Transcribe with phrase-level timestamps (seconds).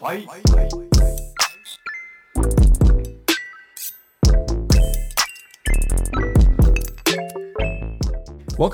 [0.00, 0.24] Welcome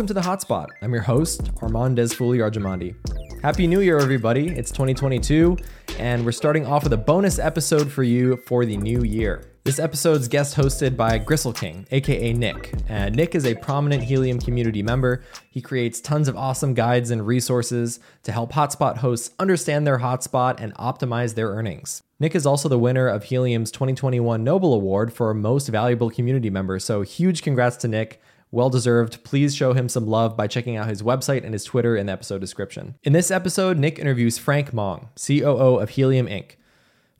[0.07, 0.69] to the Hotspot.
[0.83, 2.95] I'm your host, Armand Desfuli Arjamandi.
[3.43, 4.51] Happy New Year, everybody.
[4.51, 5.57] It's 2022,
[5.99, 9.56] and we're starting off with a bonus episode for you for the new year.
[9.67, 12.73] This episode's guest hosted by Gristle King, aka Nik.
[12.89, 15.25] Uh, Nik is a prominent Helium community member.
[15.51, 20.61] He creates tons of awesome guides and resources to help hotspot hosts understand their hotspot
[20.61, 22.01] and optimize their earnings.
[22.21, 26.79] Nik is also the winner of Helium's 2021 Noble Award for Most Valuable Community Member,
[26.79, 28.23] so huge congrats to Nik.
[28.53, 29.25] Well deserved.
[29.25, 32.13] Please show him some love by checking out his website and his Twitter in the
[32.13, 32.95] episode description.
[33.03, 36.53] In this episode, Nik interviews Frank Mong, COO of Helium Inc.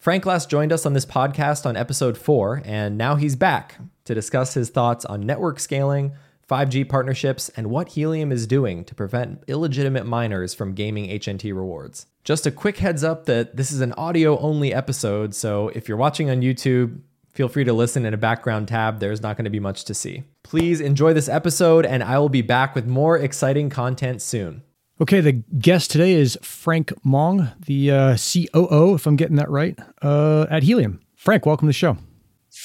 [0.07, 4.15] Frank last joined us on this podcast on episode four, and now he's back to
[4.15, 6.13] discuss his thoughts on network scaling,
[6.49, 12.07] 5G partnerships, and what Helium is doing to prevent illegitimate miners from gaming HNT rewards.
[12.23, 15.97] Just a quick heads up that this is an audio only episode, so if you're
[15.97, 17.01] watching on YouTube,
[17.33, 19.01] feel free to listen in a background tab.
[19.01, 20.23] There's not going to be much to see.
[20.45, 24.63] Please enjoy this episode, and I will be back with more exciting content soon.
[24.99, 29.79] Okay, the guest today is Frank Mong, the uh, COO, if I'm getting that right,
[30.01, 31.01] uh, at Helium.
[31.17, 31.99] Frank, welcome to the show.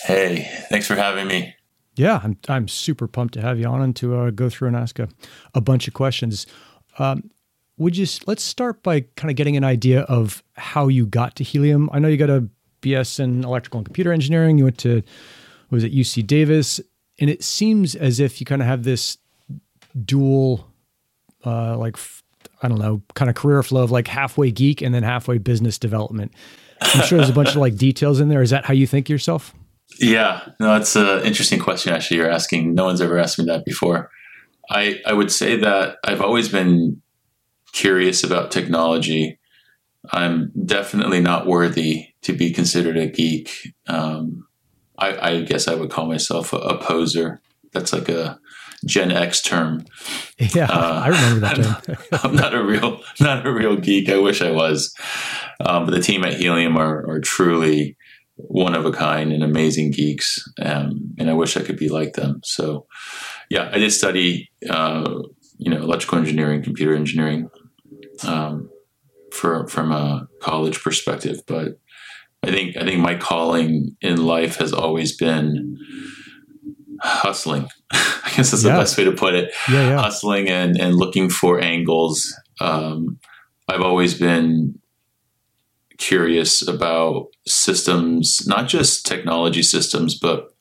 [0.03, 1.53] Hey, thanks for having me.
[1.97, 4.77] Yeah, I'm, I'm super pumped to have you on and to uh, go through and
[4.77, 5.09] ask a,
[5.53, 6.47] a bunch of questions.
[6.99, 7.31] Um,
[7.77, 11.43] would you let's start by kind of getting an idea of how you got to
[11.43, 11.89] Helium?
[11.91, 12.47] I know you got a
[12.81, 14.57] BS in electrical and computer engineering.
[14.57, 15.03] You went to
[15.69, 16.79] was it UC Davis,
[17.19, 19.17] and it seems as if you kind of have this
[20.05, 20.71] dual,
[21.43, 21.97] uh, like
[22.61, 25.77] I don't know, kind of career flow of like halfway geek and then halfway business
[25.77, 26.31] development.
[26.81, 28.41] I'm sure there's a bunch of like details in there.
[28.41, 29.53] Is that how you think yourself?
[29.99, 31.93] Yeah, no, it's an interesting question.
[31.93, 32.73] Actually, you're asking.
[32.73, 34.09] No one's ever asked me that before.
[34.69, 37.01] I I would say that I've always been
[37.73, 39.39] curious about technology.
[40.11, 43.73] I'm definitely not worthy to be considered a geek.
[43.87, 44.47] Um,
[44.97, 47.39] I, I, guess I would call myself a, a, poser.
[47.71, 48.39] That's like a
[48.85, 49.85] Gen X term.
[50.37, 51.97] Yeah, uh, I remember that term.
[52.23, 54.09] I'm not a real, not a real geek.
[54.09, 54.95] I wish I was.
[55.59, 57.95] Um, but the team at Helium are, are, truly
[58.35, 62.13] one of a kind and amazing geeks, um, and I wish I could be like
[62.13, 62.41] them.
[62.43, 62.87] So,
[63.49, 65.21] yeah, I did study, uh,
[65.57, 67.49] you know, electrical engineering, computer engineering,
[68.25, 68.69] um,
[69.31, 71.79] for from a college perspective, but
[72.43, 75.77] I think I think my calling in life has always been
[77.01, 77.67] hustling.
[77.91, 78.73] I guess that's yeah.
[78.73, 79.53] the best way to put it.
[79.69, 80.01] Yeah, yeah.
[80.01, 82.33] Hustling and and looking for angles.
[82.59, 83.19] Um,
[83.67, 84.79] I've always been
[85.97, 90.55] curious about systems, not just technology systems, but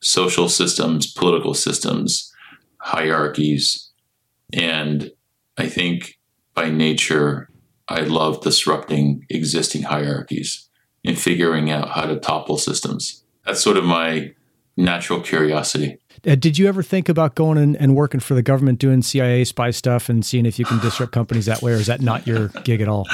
[0.00, 2.32] social systems, political systems,
[2.78, 3.90] hierarchies,
[4.52, 5.10] and
[5.56, 6.18] I think
[6.54, 7.48] by nature
[7.88, 10.68] I love disrupting existing hierarchies
[11.04, 13.24] and figuring out how to topple systems.
[13.44, 14.34] That's sort of my
[14.76, 15.98] natural curiosity.
[16.26, 19.44] Uh, did you ever think about going and, and, working for the government doing CIA
[19.44, 22.26] spy stuff and seeing if you can disrupt companies that way, or is that not
[22.26, 23.06] your gig at all?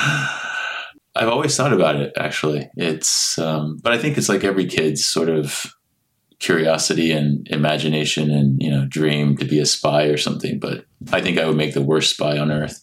[1.15, 2.12] I've always thought about it.
[2.16, 5.66] Actually, it's um, but I think it's like every kid's sort of
[6.38, 10.59] curiosity and imagination and you know dream to be a spy or something.
[10.59, 12.82] But I think I would make the worst spy on earth.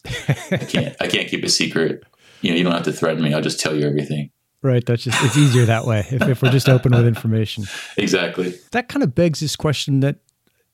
[0.51, 0.95] I can't.
[0.99, 2.03] I can't keep a secret.
[2.41, 3.33] You know, you don't have to threaten me.
[3.33, 4.29] I'll just tell you everything.
[4.61, 4.85] Right.
[4.85, 7.65] That's just, it's easier that way if, if we're just open with information.
[7.95, 8.55] Exactly.
[8.71, 10.17] That kind of begs this question that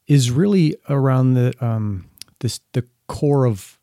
[0.08, 3.78] is really around the, um, this, the core of,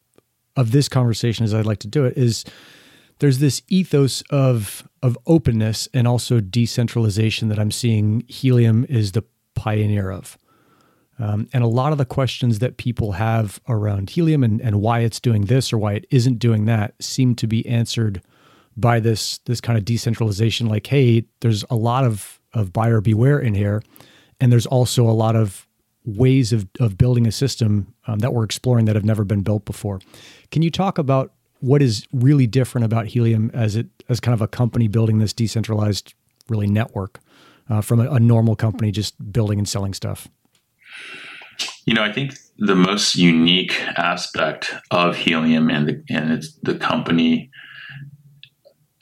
[0.56, 2.44] of this conversation as I'd like to do it is
[3.18, 9.24] there's this ethos of, of openness and also decentralization that I'm seeing Helium is the
[9.54, 10.38] pioneer of.
[11.18, 15.00] Um, and a lot of the questions that people have around helium and, and why
[15.00, 18.22] it's doing this or why it isn't doing that seem to be answered
[18.80, 23.38] by this this kind of decentralization like hey there's a lot of of buyer beware
[23.38, 23.82] in here.
[24.40, 25.66] And there's also a lot of
[26.04, 29.64] ways of, of building a system um, that we're exploring that have never been built
[29.64, 30.00] before.
[30.50, 34.40] Can you talk about what is really different about helium as it as kind of
[34.40, 36.14] a company building this decentralized
[36.48, 37.20] really network
[37.68, 40.26] uh, from a, a normal company just building and selling stuff?
[41.84, 47.50] You know i think the most unique aspect of helium and the, and the company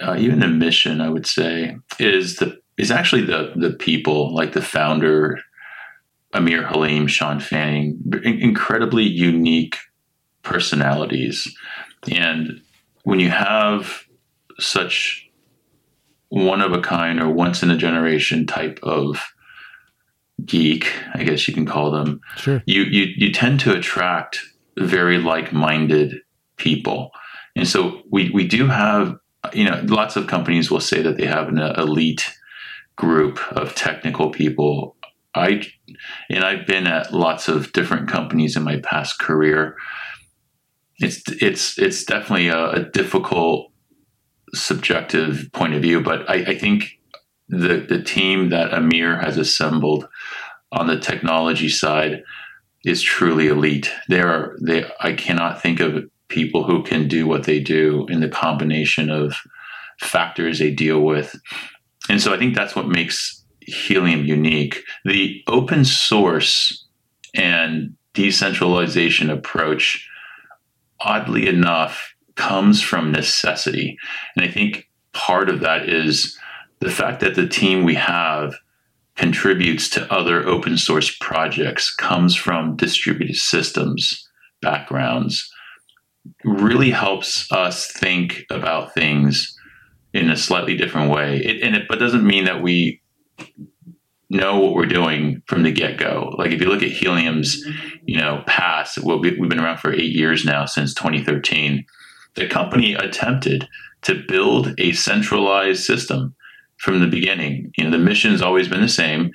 [0.01, 4.53] uh, even the mission, I would say, is the is actually the the people, like
[4.53, 5.39] the founder,
[6.33, 9.77] Amir Haleem, Shawn Fanning, incredibly unique
[10.43, 11.53] personalities,
[12.11, 12.61] and
[13.03, 14.05] when you have
[14.59, 15.29] such
[16.29, 19.33] one of a kind or once in a generation type of
[20.45, 22.21] geek, I guess you can call them.
[22.37, 22.63] Sure.
[22.67, 24.41] You you you tend to attract
[24.79, 26.21] very like minded
[26.57, 27.11] people,
[27.57, 29.17] and so we we do have
[29.53, 32.33] you know, lots of companies will say that they have an elite
[32.97, 34.97] group of technical people.
[35.35, 35.63] I
[36.29, 39.77] and I've been at lots of different companies in my past career.
[40.99, 43.71] It's it's it's definitely a, a difficult
[44.55, 46.99] subjective point of view, but I, I think
[47.49, 50.09] the the team that Amir has assembled
[50.73, 52.23] on the technology side
[52.85, 53.91] is truly elite.
[54.09, 58.21] There are they I cannot think of people who can do what they do in
[58.21, 59.35] the combination of
[60.01, 61.35] factors they deal with.
[62.09, 64.83] And so I think that's what makes Helium unique.
[65.05, 66.87] The open source
[67.35, 70.09] and decentralization approach,
[71.01, 73.99] oddly enough, comes from necessity.
[74.37, 76.39] And I think part of that is
[76.81, 78.55] the fact that the team we have
[79.17, 84.29] contributes to other open source projects, comes from distributed systems
[84.63, 85.53] backgrounds,
[86.45, 89.57] really helps us think about things
[90.13, 91.39] in a slightly different way.
[91.39, 93.03] It, and it, but doesn't mean that we
[94.31, 96.35] know what we're doing from the get go.
[96.37, 97.65] Like if you look at Helium's,
[98.05, 101.85] you know, past, well, we've been around for eight years now since 2013.
[102.35, 103.69] The company attempted
[104.03, 106.35] to build a centralized system
[106.79, 107.73] from the beginning.
[107.77, 109.31] You know, the mission has always been the same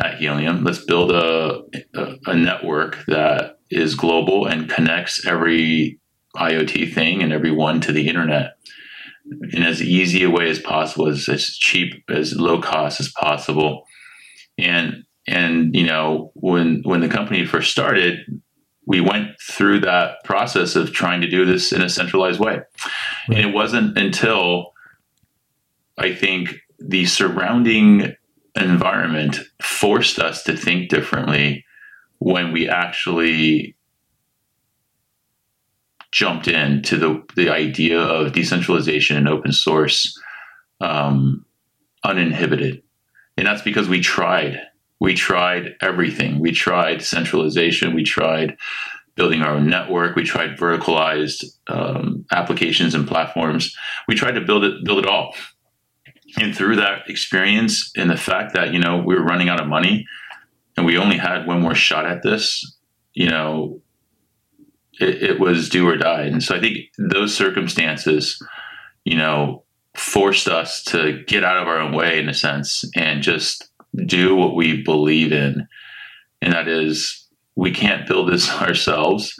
[0.00, 0.64] at Helium.
[0.64, 1.62] Let's build a,
[1.94, 6.00] a, a network that is global and connects every
[6.36, 8.56] IoT thing and everyone to the internet
[9.52, 13.84] in as easy a way as possible, as, as cheap, as low cost as possible.
[14.58, 18.42] And and you know, when when the company first started,
[18.86, 22.54] we went through that process of trying to do this in a centralized way.
[22.54, 22.64] Right.
[23.28, 24.72] And it wasn't until
[25.96, 28.14] I think the surrounding
[28.56, 31.64] environment forced us to think differently
[32.18, 33.76] when we actually
[36.12, 40.18] jumped into the, the idea of decentralization and open source
[40.80, 41.44] um,
[42.04, 42.82] uninhibited.
[43.36, 44.60] And that's because we tried.
[45.00, 46.38] We tried everything.
[46.38, 47.94] We tried centralization.
[47.94, 48.56] We tried
[49.14, 50.14] building our own network.
[50.14, 53.76] We tried verticalized um, applications and platforms.
[54.06, 55.34] We tried to build it, build it all
[56.36, 59.66] and through that experience and the fact that you know we were running out of
[59.66, 60.06] money
[60.76, 62.76] and we only had one more shot at this
[63.14, 63.80] you know
[65.00, 68.42] it, it, was do or die and so i think those circumstances
[69.04, 69.62] you know
[69.96, 73.68] forced us to get out of our own way in a sense and just
[74.06, 75.66] do what we believe in
[76.40, 79.34] and that is we can't build this ourselves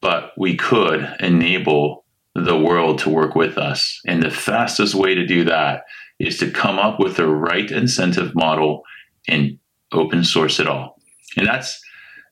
[0.00, 2.04] but we could enable
[2.34, 4.00] the world to work with us.
[4.06, 5.84] And the fastest way to do that
[6.18, 8.82] is to come up with the right incentive model
[9.28, 9.58] and
[9.92, 11.00] open source it all.
[11.36, 11.80] And that's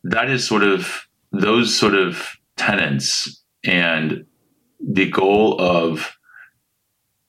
[0.04, 4.24] that is sort of those sort of tenants and
[4.80, 6.16] the goal of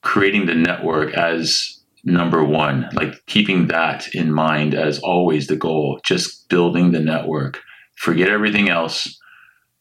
[0.02, 5.98] creating the network as number one, like keeping that in mind as always the goal,
[6.04, 7.60] just building the network.
[7.96, 9.18] Forget everything else,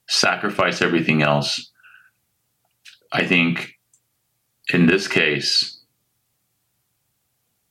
[0.08, 1.72] sacrifice everything else,
[3.12, 3.74] I think
[4.74, 5.82] in this case,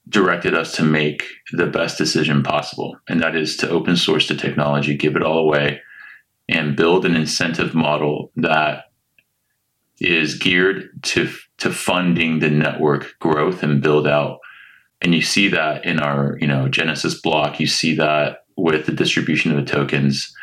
[0.08, 2.98] directed us to make the best decision possible.
[3.08, 5.80] And that is to open source the technology, give it all away,
[6.48, 8.84] and build an incentive model that
[10.00, 14.40] is geared to, to funding the network growth and build out.
[15.00, 18.92] And you see that in our, you know, Genesis block, you see that with the
[18.92, 20.34] distribution of the tokens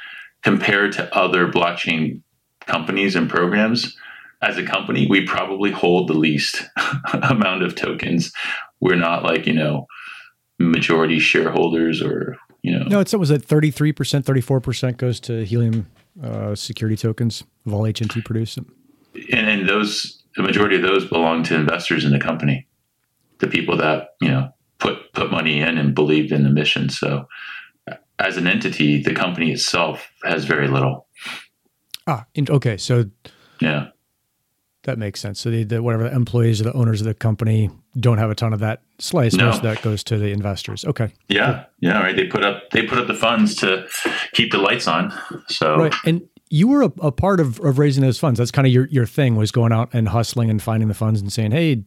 [0.41, 2.21] compared to other blockchain
[2.65, 3.97] companies and programs
[4.41, 6.63] as a company, we probably hold the least
[7.13, 8.31] amount of tokens.
[8.79, 9.87] We're not like, you know,
[10.57, 12.85] majority shareholders or, you know.
[12.85, 15.87] No, it's, it was at 33%, 34% goes to Helium
[16.23, 18.57] uh, security tokens of all HNT produced.
[18.57, 18.67] And,
[19.31, 22.67] and those, the majority of those belong to investors in the company,
[23.39, 24.49] the people that, you know,
[24.79, 26.89] put, put money in and believed in the mission.
[26.89, 27.27] So
[28.19, 31.07] as an entity, the company itself has very little.
[32.07, 32.77] Ah, okay.
[32.77, 33.05] So,
[33.61, 33.89] yeah
[34.83, 35.39] that makes sense.
[35.39, 38.35] So the, the whatever the employees or the owners of the company don't have a
[38.35, 39.33] ton of that slice.
[39.33, 39.45] No.
[39.45, 40.85] Most of that goes to the investors.
[40.85, 41.11] Okay.
[41.27, 41.53] Yeah.
[41.53, 41.65] Cool.
[41.79, 41.99] Yeah.
[41.99, 42.15] Right.
[42.15, 43.87] They put up they put up the funds to
[44.33, 45.13] keep the lights on.
[45.47, 45.95] So right.
[46.05, 48.37] And you were a, a part of, of raising those funds.
[48.37, 51.21] That's kind of your your thing was going out and hustling and finding the funds
[51.21, 51.83] and saying, hey,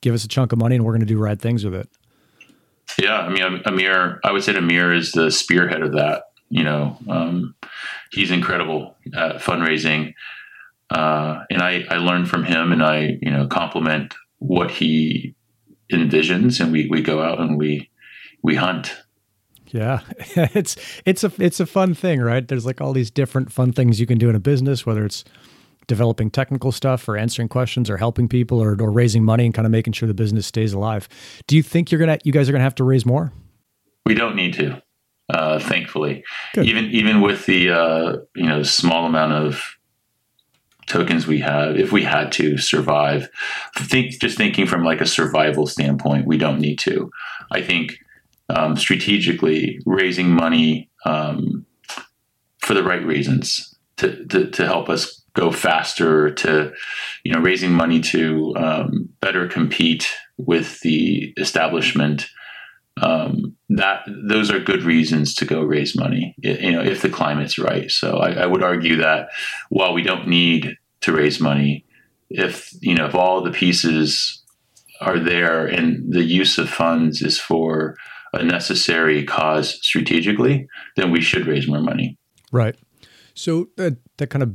[0.00, 1.88] give us a chunk of money and we're going to do rad things with it.
[3.00, 3.18] Yeah.
[3.18, 6.24] I mean, Amir, I would say Amir is the spearhead of that.
[6.48, 7.54] You know, um,
[8.10, 10.12] he's incredible at fundraising
[10.92, 15.34] uh, and I, I learned from him and I, you know, compliment what he
[15.92, 17.90] envisions and we, we go out and we,
[18.42, 19.02] we hunt.
[19.66, 20.00] Yeah.
[20.36, 22.46] it's, it's a, it's a fun thing, right?
[22.46, 25.24] There's like all these different fun things you can do in a business, whether it's
[25.86, 29.66] developing technical stuff or answering questions or helping people or, or raising money and kind
[29.66, 31.08] of making sure the business stays alive.
[31.46, 33.32] Do you think you're gonna you guys are gonna have to raise more?
[34.06, 34.82] We don't need to,
[35.28, 36.24] uh, thankfully.
[36.54, 36.66] Good.
[36.66, 39.62] Even even with the uh, you know small amount of
[40.86, 43.28] tokens we have, if we had to survive,
[43.76, 47.10] think just thinking from like a survival standpoint, we don't need to.
[47.50, 47.98] I think
[48.48, 51.66] um, strategically raising money um,
[52.58, 56.72] for the right reasons to, to, to help us go faster to
[57.24, 62.28] you know raising money to um, better compete with the establishment
[63.00, 67.58] um, that those are good reasons to go raise money you know if the climate's
[67.58, 67.90] right.
[67.90, 69.28] So I, I, would argue that
[69.70, 71.86] while we don't need to raise money
[72.28, 74.42] if you know if all the pieces
[75.00, 77.96] are there and the use of funds is for
[78.34, 82.18] a necessary cause strategically then we should raise more money.
[82.50, 82.76] Right.
[83.34, 84.54] So that that kind of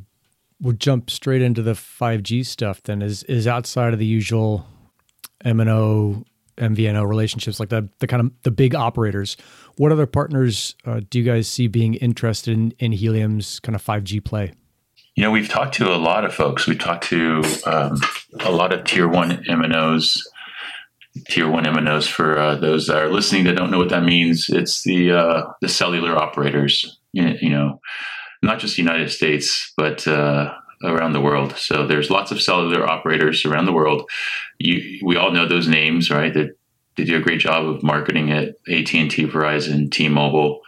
[0.61, 3.01] would jump straight into the 5G stuff then.
[3.01, 4.65] Is is outside of the usual
[5.43, 6.25] MNO
[6.57, 9.37] MVNO relationships like the the kind of the big operators.
[9.77, 13.83] What other partners uh, do you guys see being interested in, in Helium's kind of
[13.83, 14.53] 5G play?
[15.15, 16.67] You know, we've talked to a lot of folks.
[16.67, 17.99] We've talked to um,
[18.39, 20.19] a lot of tier one MNOs,
[21.27, 24.45] tier one MNOs for uh, those that are listening that don't know what that means.
[24.49, 26.99] It's the uh, the cellular operators.
[27.13, 27.79] You know,
[28.43, 31.55] not just the United States, but uh, around the world.
[31.57, 34.09] So there's lots of cellular operators around the world.
[34.59, 36.33] You, we all know those names, right?
[36.33, 36.49] They,
[36.95, 38.59] they do a great job of marketing it.
[38.67, 40.61] AT&T, Verizon, T-Mobile,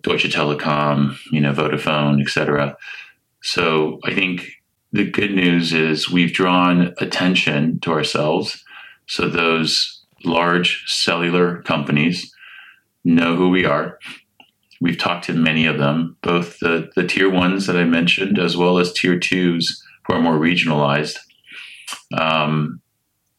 [0.00, 2.76] Deutsche Telekom, you know, Vodafone, etc.
[3.42, 4.48] So I think
[4.92, 8.64] the good news is we've drawn attention to ourselves.
[9.06, 12.34] So those large cellular companies
[13.04, 13.98] know who we are
[14.80, 18.56] we've talked to many of them, both the, the tier ones that I mentioned, as
[18.56, 21.16] well as tier twos who are more regionalized.
[22.16, 22.80] Um,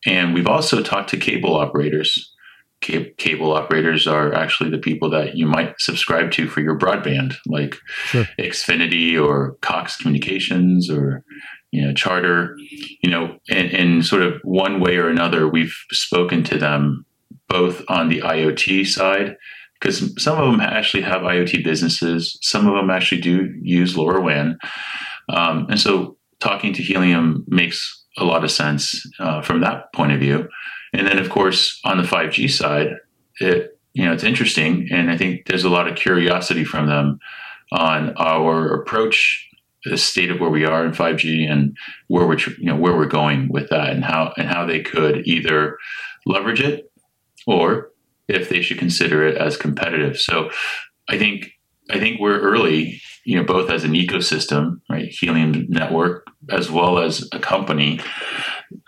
[0.06, 2.34] and we've also talked to cable operators.
[2.82, 7.76] cable operators are actually the people that you might subscribe to for your broadband, like
[8.06, 8.28] sure.
[8.40, 11.24] Xfinity or Cox Communications or
[11.72, 12.56] you know Charter.
[13.02, 17.06] You know, and, and sort of one way or another, we've spoken to them
[17.48, 19.38] both on the IoT side
[19.86, 22.40] because some of them actually have IoT businesses.
[22.42, 24.58] Some of them actually do use LoRaWAN.
[25.30, 30.12] Um, and so talking to Helium makes a lot of sense uh, from that point
[30.12, 30.48] of view.
[30.94, 32.96] And then, of course, on the 5G side,
[33.40, 37.20] it you know it's interesting, and I think there's a lot of curiosity from them
[37.72, 39.48] on our approach,
[39.86, 41.78] the state of where we are in 5G, and
[42.08, 45.28] where we're you know where we're going with that, and how and how they could
[45.28, 45.78] either
[46.26, 46.92] leverage it
[47.48, 47.92] or
[48.28, 50.18] if they should consider it as competitive.
[50.18, 50.50] So
[51.08, 51.52] I think
[51.90, 57.00] I think we're early, you know, both as an ecosystem, right, Helium Network, as well
[57.00, 58.00] as a company,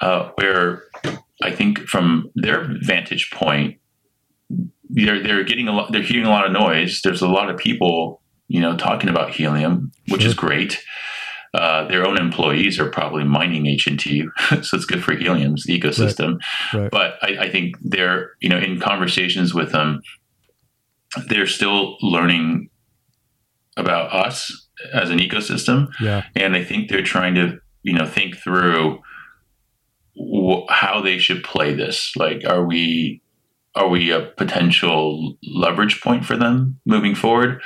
[0.02, 0.84] uh, where
[1.44, 3.78] I think from their vantage point,
[4.90, 7.02] they're they're getting a lot, they're hearing a lot of noise.
[7.04, 10.30] There's a lot of people, you know, talking about helium, which sure.
[10.30, 10.82] is great.
[11.58, 14.28] Uh, their own employees are probably mining HNT,
[14.64, 16.38] so it's good for Helium's ecosystem.
[16.72, 16.82] Right.
[16.82, 16.92] Right.
[16.92, 20.02] But I, I, think they're, you know, in conversations with them,
[21.28, 22.70] they're still learning
[23.76, 25.88] about us as an ecosystem.
[26.00, 26.26] Yeah.
[26.36, 29.00] And I think they're trying to, you know, think through
[30.16, 32.16] wh- how they should play this.
[32.16, 33.24] Like, are we,
[33.74, 37.64] are we a potential leverage point for them moving forward?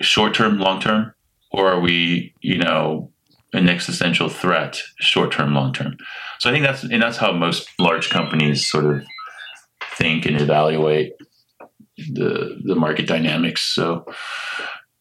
[0.00, 1.12] Short term, long term?
[1.50, 3.10] Or are we, you know,
[3.52, 5.96] an existential threat, short term, long term?
[6.38, 9.02] So I think that's and that's how most large companies sort of
[9.96, 11.12] think and evaluate
[11.96, 13.62] the the market dynamics.
[13.74, 14.06] So,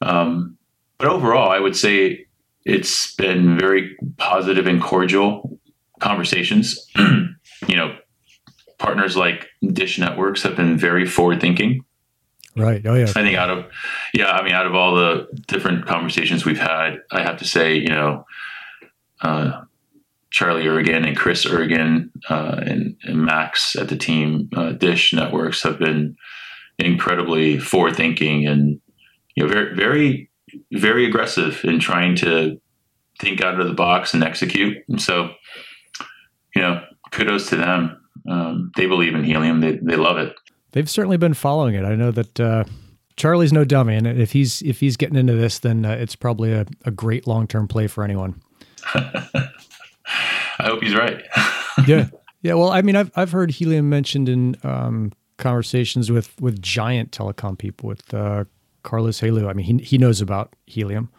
[0.01, 0.57] um,
[0.97, 2.25] but overall, I would say
[2.65, 5.59] it's been very positive and cordial
[5.99, 6.77] conversations.
[6.97, 7.97] you know,
[8.77, 11.83] partners like Dish Networks have been very forward thinking
[12.57, 12.85] Right.
[12.85, 13.05] Oh yeah.
[13.15, 13.65] I think out of
[14.13, 17.75] yeah, I mean, out of all the different conversations we've had, I have to say,
[17.75, 18.25] you know,
[19.21, 19.61] uh,
[20.31, 25.63] Charlie Ergen and Chris Ergen uh, and, and, Max at the team, uh, Dish Networks
[25.63, 26.15] have been
[26.77, 28.79] incredibly forward thinking and
[29.35, 30.29] you know very very
[30.71, 32.59] very aggressive in trying to
[33.19, 34.77] think out of the box and execute.
[34.87, 35.31] And so,
[36.55, 38.01] you know, kudos to them.
[38.29, 39.61] Um, they believe in helium.
[39.61, 40.35] They they love it
[40.71, 41.83] they've certainly been following it.
[41.83, 42.63] I know that uh,
[43.15, 46.53] Charlie's no dummy, and if he's if he's getting into this, then uh, it's probably
[46.53, 48.41] a, a great long term play for anyone.
[48.93, 51.23] I hope he's right.
[51.87, 52.07] yeah,
[52.41, 52.53] yeah.
[52.53, 57.57] Well, I mean, I've I've heard helium mentioned in um, conversations with with giant telecom
[57.57, 58.45] people, with uh,
[58.83, 59.49] Carlos Helú.
[59.49, 61.09] I mean, he he knows about helium.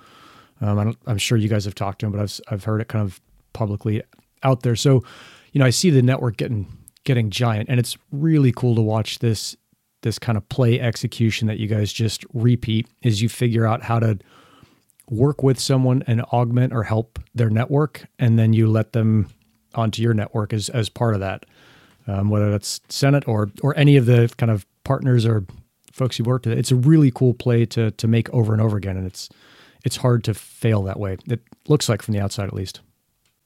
[0.61, 2.89] Um, I am sure you guys have talked to him, but I've I've heard it
[2.89, 3.21] kind of
[3.53, 4.03] publicly
[4.43, 4.77] out there.
[4.77, 5.05] So,
[5.53, 6.67] you know, I see the network getting
[7.09, 9.57] getting giant, and it's really cool to watch this
[10.03, 13.99] this kind of play execution that you guys just repeat as you figure out how
[13.99, 14.17] to
[15.11, 19.27] work with someone and augment or help their network, and then you let them
[19.75, 21.47] onto your network as as part of that.
[22.07, 25.47] Um, whether that's Senet or or any of the kind of partners or
[25.91, 28.77] folks you worked with, it's a really cool play to to make over and over
[28.77, 29.31] again, and it's
[29.83, 31.17] it's hard to fail that way.
[31.27, 32.83] It looks like from the outside, at least.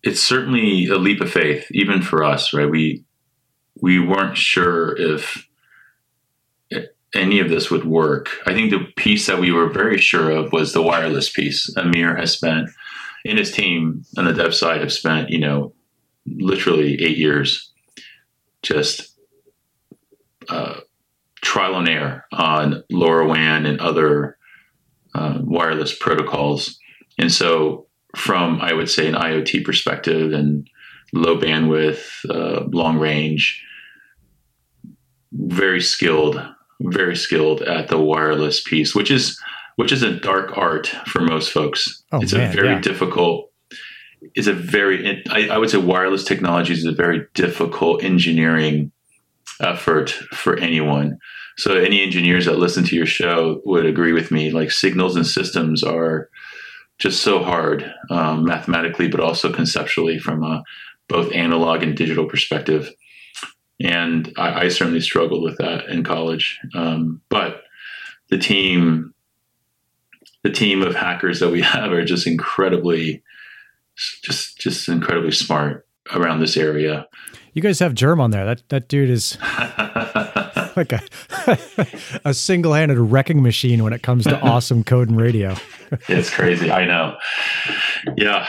[0.02, 2.68] It's certainly a leap of faith, even for us, right?
[2.68, 3.04] We
[3.82, 5.46] we weren't sure if
[7.14, 8.30] any of this would work.
[8.46, 11.68] I think the piece that we were very sure of was the wireless piece.
[11.76, 12.70] Amir has spent,
[13.24, 15.74] in his team on the dev side, have spent, you know,
[16.26, 17.70] literally eight years
[18.62, 19.18] just
[20.48, 20.76] uh,
[21.42, 24.38] trial and error on LoRaWAN and other
[25.14, 26.78] uh, wireless protocols.
[27.18, 30.68] And so, from I would say an IoT perspective and
[31.12, 33.62] low bandwidth, uh, long range,
[35.32, 36.42] very skilled,
[36.80, 39.40] very skilled at the wireless piece, which is
[39.76, 42.02] which is a dark art for most folks.
[42.12, 42.80] Oh, it's man, a very yeah.
[42.80, 43.50] difficult.
[44.34, 48.92] It's a very I, I would say wireless technology is a very difficult engineering
[49.60, 51.18] effort for anyone.
[51.58, 54.50] So any engineers that listen to your show would agree with me.
[54.50, 56.28] Like signals and systems are
[56.98, 60.62] just so hard um, mathematically, but also conceptually from a
[61.08, 62.90] both analog and digital perspective.
[63.80, 66.58] And I, I certainly struggled with that in college.
[66.74, 67.62] Um, but
[68.30, 69.14] the team,
[70.42, 73.22] the team of hackers that we have are just incredibly,
[73.96, 77.06] just just incredibly smart around this area.
[77.54, 78.44] You guys have Germ on there.
[78.44, 79.36] That that dude is
[80.76, 81.02] like a
[82.24, 85.56] a single-handed wrecking machine when it comes to awesome code and radio.
[86.08, 86.70] it's crazy.
[86.70, 87.16] I know.
[88.16, 88.46] Yeah,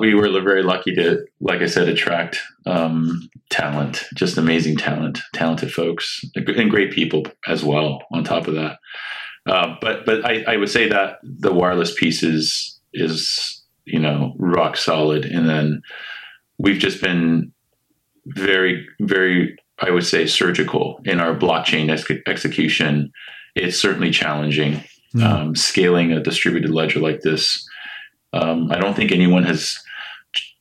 [0.00, 5.72] we were very lucky to, like I said, attract um, talent, just amazing talent, talented
[5.72, 8.02] folks, and great people as well.
[8.12, 8.78] On top of that,
[9.46, 14.34] uh, but but I, I would say that the wireless piece is is you know
[14.38, 15.82] rock solid, and then
[16.58, 17.52] we've just been
[18.26, 23.12] very very I would say, surgical in our blockchain ex- execution.
[23.54, 24.82] It's certainly challenging.
[25.14, 25.22] Mm.
[25.22, 27.66] Um, scaling a distributed ledger like this,
[28.32, 29.78] um, I don't think anyone has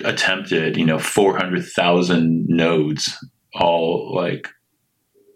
[0.03, 3.17] attempted, you know, 400,000 nodes
[3.55, 4.47] all like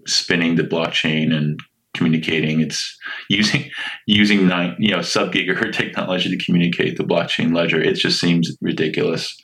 [0.08, 1.60] spinning the blockchain and
[1.94, 2.62] communicating.
[2.62, 2.98] It's
[3.30, 3.70] using
[4.06, 7.82] using nine, you know, sub gigahertz technology to communicate the blockchain ledger.
[7.82, 9.36] It just seems ridiculous.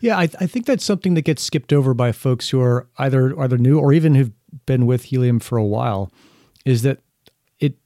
[0.00, 3.38] Yeah, I, I think that's something that gets skipped over by folks who are either
[3.38, 4.32] either new or even who've
[4.66, 6.10] been with Helium for a while.
[6.64, 7.00] Is that
[7.58, 7.76] it?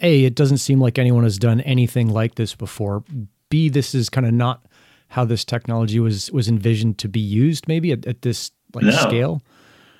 [0.00, 3.04] A, it doesn't seem like anyone has done anything like this before.
[3.48, 4.64] B, this is kind of not
[5.08, 7.68] how this technology was was envisioned to be used.
[7.68, 9.42] Maybe at, at this like no, scale.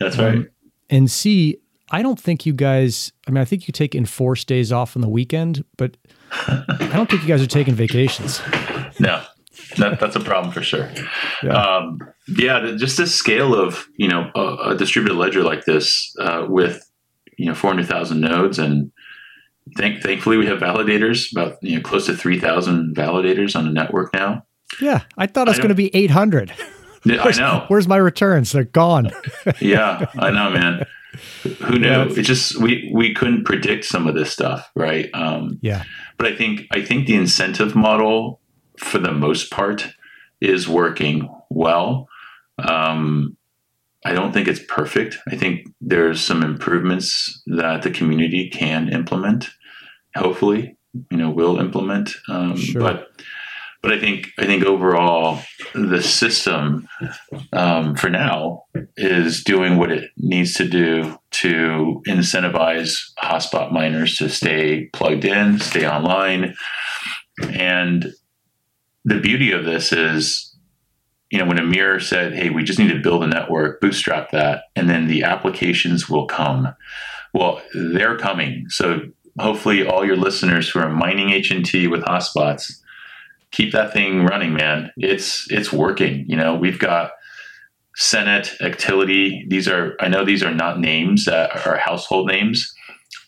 [0.00, 0.36] That's right.
[0.36, 0.48] Um,
[0.90, 1.58] and C,
[1.90, 3.12] I don't think you guys.
[3.26, 5.96] I mean, I think you take enforced days off on the weekend, but
[6.30, 8.40] I don't think you guys are taking vacations.
[9.00, 9.22] No,
[9.76, 10.90] that, that's a problem for sure.
[11.42, 11.52] Yeah.
[11.52, 16.46] Um, yeah, just the scale of you know a, a distributed ledger like this uh,
[16.48, 16.84] with
[17.38, 18.90] you know 400,000 nodes and
[19.76, 24.12] thank, thankfully we have validators about you know close to 3,000 validators on the network
[24.14, 24.44] now.
[24.80, 26.52] Yeah, I thought it was going to be 800.
[27.06, 27.64] I know.
[27.68, 28.52] Where's my returns?
[28.52, 29.10] They're gone.
[29.60, 30.84] yeah, I know, man.
[31.62, 31.88] Who knew?
[31.88, 35.08] Yeah, it just we we couldn't predict some of this stuff, right?
[35.14, 35.84] Um, yeah.
[36.18, 38.40] But I think I think the incentive model
[38.78, 39.86] for the most part,
[40.40, 42.08] is working well.
[42.58, 43.36] Um,
[44.04, 45.18] I don't think it's perfect.
[45.28, 49.50] I think there's some improvements that the community can implement.
[50.18, 50.76] Hopefully,
[51.10, 52.14] you know, will implement.
[52.28, 52.80] Um, sure.
[52.80, 53.08] But
[53.82, 55.40] but I think I think overall
[55.74, 56.88] the system
[57.52, 58.64] um, for now
[58.96, 65.60] is doing what it needs to do to incentivize hotspot miners to stay plugged in,
[65.60, 66.54] stay online,
[67.52, 68.12] and
[69.04, 70.56] the beauty of this is,
[71.30, 74.64] you know, when Amir said, "Hey, we just need to build a network, bootstrap that,
[74.74, 76.74] and then the applications will come."
[77.32, 78.64] Well, they're coming.
[78.68, 79.02] So
[79.38, 82.80] hopefully, all your listeners who are mining HNT with hotspots,
[83.50, 84.90] keep that thing running, man.
[84.96, 86.24] It's it's working.
[86.28, 87.12] You know, we've got
[87.98, 89.44] Senet, Actility.
[89.48, 92.72] These are I know these are not names that are household names,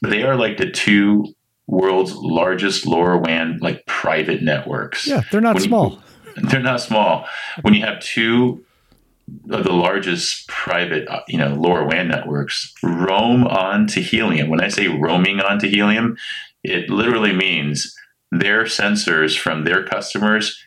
[0.00, 1.26] but they are like the two
[1.66, 5.06] world's largest LoRaWAN like private networks.
[5.06, 6.02] Yeah, they're not when small.
[6.36, 7.26] You, they're not small.
[7.62, 8.64] When you have two
[9.50, 14.48] of the largest private, uh, you know, lower LoRaWAN networks roam onto Helium.
[14.48, 16.16] When I say roaming onto Helium,
[16.62, 17.94] it literally means
[18.30, 20.62] their sensors from their customers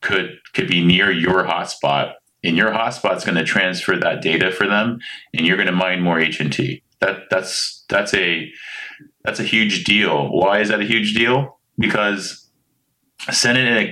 [0.00, 4.66] could could be near your hotspot and your hotspot's going to transfer that data for
[4.66, 4.98] them
[5.34, 6.82] and you're going to mine more HNT.
[7.00, 8.50] That that's that's a
[9.24, 10.28] that's a huge deal.
[10.32, 11.58] Why is that a huge deal?
[11.78, 12.48] Because
[13.28, 13.86] Senet and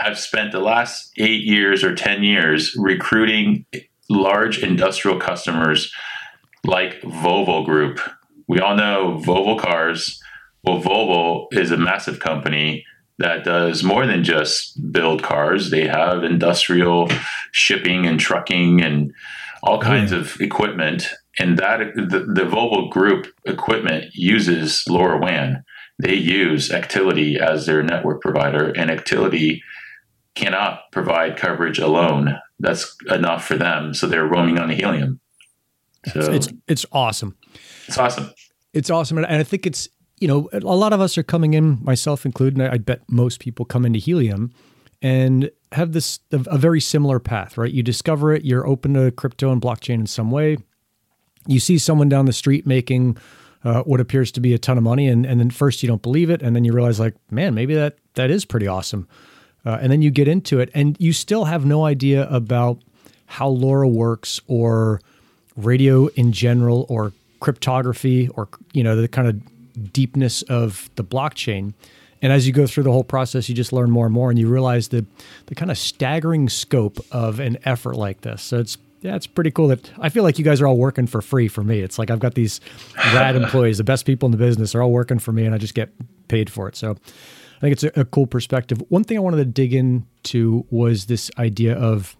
[0.00, 3.66] Have spent the last 8 years or 10 years recruiting
[4.08, 5.92] large industrial customers
[6.64, 8.00] like Volvo Group.
[8.48, 10.18] We all know Volvo cars.
[10.64, 12.84] Well, Volvo is a massive company
[13.18, 15.70] that does more than just build cars.
[15.70, 17.10] They have industrial
[17.52, 19.12] shipping and trucking and
[19.62, 21.10] all kinds of equipment.
[21.38, 25.62] And that the, the Volvo Group equipment uses LoRaWAN.
[25.98, 29.62] They use Actility as their network provider, and Actility
[30.34, 32.38] cannot provide coverage alone.
[32.58, 33.94] That's enough for them.
[33.94, 35.20] So they're roaming on helium.
[36.12, 37.36] So it's it's awesome.
[37.86, 38.30] It's awesome.
[38.72, 39.88] It's awesome, and I think it's
[40.20, 43.40] you know, a lot of us are coming in, myself included, and I bet most
[43.40, 44.52] people come into helium
[45.02, 47.72] and have this a very similar path, right?
[47.72, 50.58] You discover it, you're open to crypto and blockchain in some way.
[51.46, 53.16] You see someone down the street making
[53.64, 56.02] uh, what appears to be a ton of money, and, and then first you don't
[56.02, 59.08] believe it, and then you realize like, man, maybe that that is pretty awesome.
[59.64, 62.78] Uh, and then you get into it, and you still have no idea about
[63.26, 65.00] how LoRa works or
[65.56, 71.72] radio in general or cryptography or you know the kind of deepness of the blockchain.
[72.22, 74.38] And as you go through the whole process, you just learn more and more, and
[74.38, 75.04] you realize the
[75.46, 78.42] the kind of staggering scope of an effort like this.
[78.42, 81.06] So it's yeah, it's pretty cool that I feel like you guys are all working
[81.06, 81.80] for free for me.
[81.80, 82.60] It's like I've got these
[83.14, 85.58] rad employees, the best people in the business, are all working for me, and I
[85.58, 85.90] just get
[86.28, 86.76] paid for it.
[86.76, 86.96] So
[87.60, 88.82] I think it's a, a cool perspective.
[88.88, 92.16] One thing I wanted to dig into was this idea of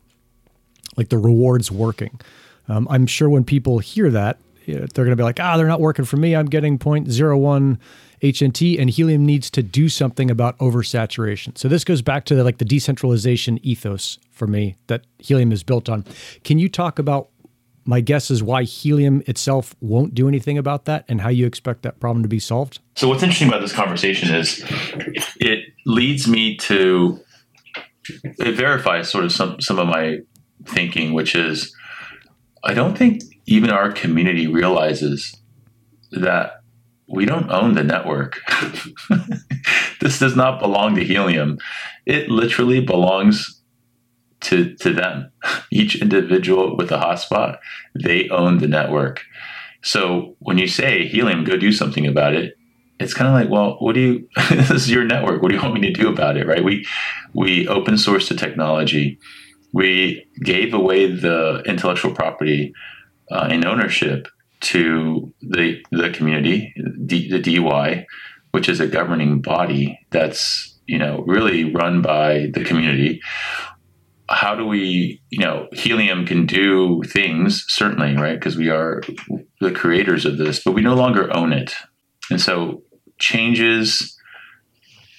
[0.96, 2.20] like the rewards working.
[2.68, 5.80] Um, I'm sure when people hear that, they're going to be like, ah, they're not
[5.80, 6.36] working for me.
[6.36, 7.78] I'm getting 0.01
[8.22, 11.56] HNT, and Helium needs to do something about oversaturation.
[11.56, 15.62] So this goes back to the, like the decentralization ethos for me that Helium is
[15.62, 16.04] built on.
[16.44, 17.28] Can you talk about?
[17.84, 21.82] My guess is why Helium itself won't do anything about that, and how you expect
[21.82, 22.80] that problem to be solved.
[22.96, 24.64] So what's interesting about this conversation is
[25.40, 27.20] it leads me to
[28.24, 30.18] it verifies sort of some some of my
[30.66, 31.74] thinking, which is
[32.64, 35.34] I don't think even our community realizes
[36.12, 36.62] that
[37.08, 38.40] we don't own the network.
[40.00, 41.58] this does not belong to Helium.
[42.06, 43.59] It literally belongs
[44.42, 45.30] to to them.
[45.70, 47.58] Each individual with a hotspot,
[47.94, 49.22] they own the network.
[49.82, 52.54] So when you say Helium, go do something about it,
[52.98, 54.28] it's kind of like, well, what do you?
[54.50, 55.42] this is your network.
[55.42, 56.46] What do you want me to do about it?
[56.46, 56.64] Right?
[56.64, 56.86] We
[57.34, 59.18] we open source the technology
[59.72, 62.72] we gave away the intellectual property
[63.30, 64.28] uh, and ownership
[64.60, 66.74] to the the community,
[67.06, 68.04] D, the DeWi,
[68.50, 73.20] which is a governing body that's you know really run by the community.
[74.30, 78.38] How do we, you know, Helium can do things certainly, right?
[78.38, 79.02] Because we are
[79.60, 81.74] the creators of this, but we no longer own it,
[82.30, 82.82] and so
[83.18, 84.16] changes.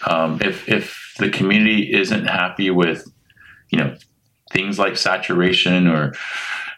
[0.08, 3.06] Um, if if the community isn't happy with,
[3.69, 3.95] you know,
[4.52, 6.13] things like saturation or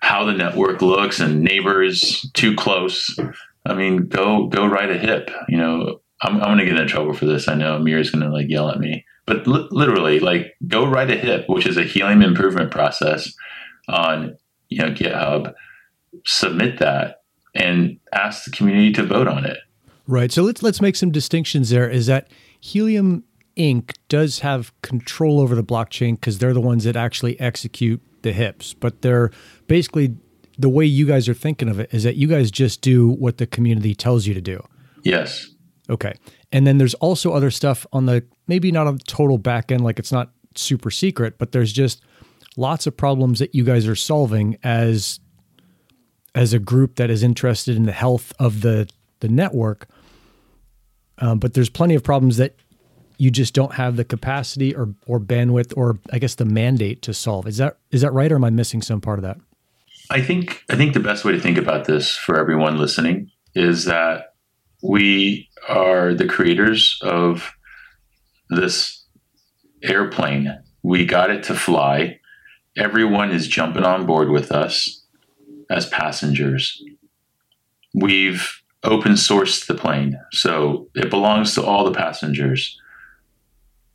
[0.02, 3.18] how the network looks and neighbors too close.
[3.66, 5.32] I mean, go go ride a hip.
[5.48, 7.48] You know, I'm, I'm to get in trouble for this.
[7.48, 11.12] I know Amir is to like yell at me, but li- literally, like, go write
[11.12, 13.32] a hip, which is a helium improvement process
[13.88, 14.38] on
[14.70, 15.54] you know GitHub.
[16.26, 17.24] Submit that
[17.56, 19.58] and ask the community to vote on it.
[20.08, 20.32] Right.
[20.32, 21.70] So let's let's make some distinctions.
[21.70, 22.28] There is that
[22.60, 23.24] helium
[23.58, 23.94] Inc.
[24.10, 28.74] does have control over the blockchain because they're the ones that actually execute the hips.
[28.74, 29.32] But they're
[29.68, 30.16] basically
[30.58, 33.38] the way you guys are thinking of it is that you guys just do what
[33.38, 34.64] the community tells you to do.
[35.04, 35.50] Yes.
[35.90, 36.14] Okay.
[36.54, 39.84] And then there's also other stuff on the maybe not on the total back end,
[39.84, 42.02] like it's not super secret, but there's just
[42.56, 45.20] lots of problems that you guys are solving as
[46.36, 48.88] as a group that is interested in the health of the
[49.20, 49.88] the network.
[51.18, 52.56] Um, but there's plenty of problems that
[53.18, 57.16] you just don't have the capacity or or bandwidth or I guess the mandate to
[57.16, 57.48] solve.
[57.48, 59.40] Is that is that right or am I missing some part of that?
[60.12, 63.86] I think I think the best way to think about this for everyone listening is
[63.86, 64.33] that
[64.84, 67.52] we are the creators of
[68.50, 69.06] this
[69.82, 70.60] airplane.
[70.84, 72.20] We got it to fly.
[72.78, 75.04] Everyone is jumping on board with us
[75.70, 76.84] as passengers.
[77.96, 82.78] We've open sourced the plane, so it belongs to all the passengers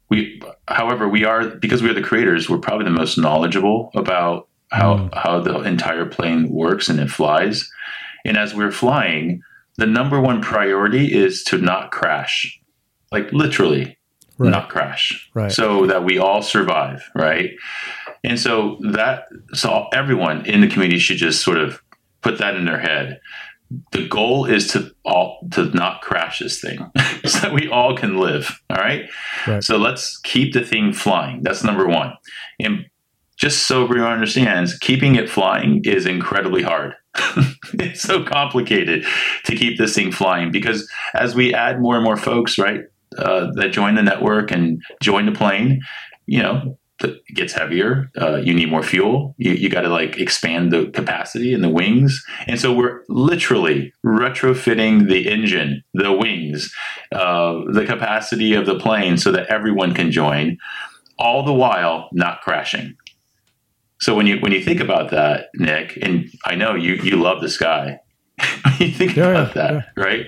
[0.09, 4.49] we however we are because we are the creators we're probably the most knowledgeable about
[4.71, 5.15] how mm.
[5.15, 7.71] how the entire plane works and it flies
[8.25, 9.43] and as we're flying
[9.79, 12.61] the number one priority is to not crash
[13.11, 13.95] like literally
[14.41, 14.51] Right.
[14.51, 15.51] not crash, Right.
[15.51, 17.51] so that we all survive, right?
[18.23, 21.83] And so that so everyone in the community should just sort of
[22.23, 23.19] put that in their head.
[23.91, 26.79] The goal is to all to not crash this thing,
[27.25, 28.61] so that we all can live.
[28.71, 29.09] All right.
[29.47, 29.65] Right.
[29.65, 31.43] So let's keep the thing flying.
[31.43, 32.13] That's number one.
[32.61, 32.87] And
[33.37, 36.95] just so everyone understands, keeping it flying is incredibly hard.
[37.75, 39.05] it's so complicated
[39.45, 42.83] to keep this thing flying because as we add more and more folks, right,
[43.17, 45.81] uh, that join the network and join the plane,
[46.27, 48.11] you know, it gets heavier.
[48.21, 49.35] Uh, you need more fuel.
[49.39, 52.25] You, you got to like expand the capacity in the wings.
[52.47, 56.75] And so we're literally retrofitting the engine, the wings,
[57.15, 60.59] uh, the capacity of the plane so that everyone can join,
[61.19, 62.97] all the while not crashing.
[64.01, 67.41] So when you when you think about that, Nik, and I know you you love
[67.41, 68.01] the sky.
[68.79, 70.27] you think Yeah, about yeah, that, right?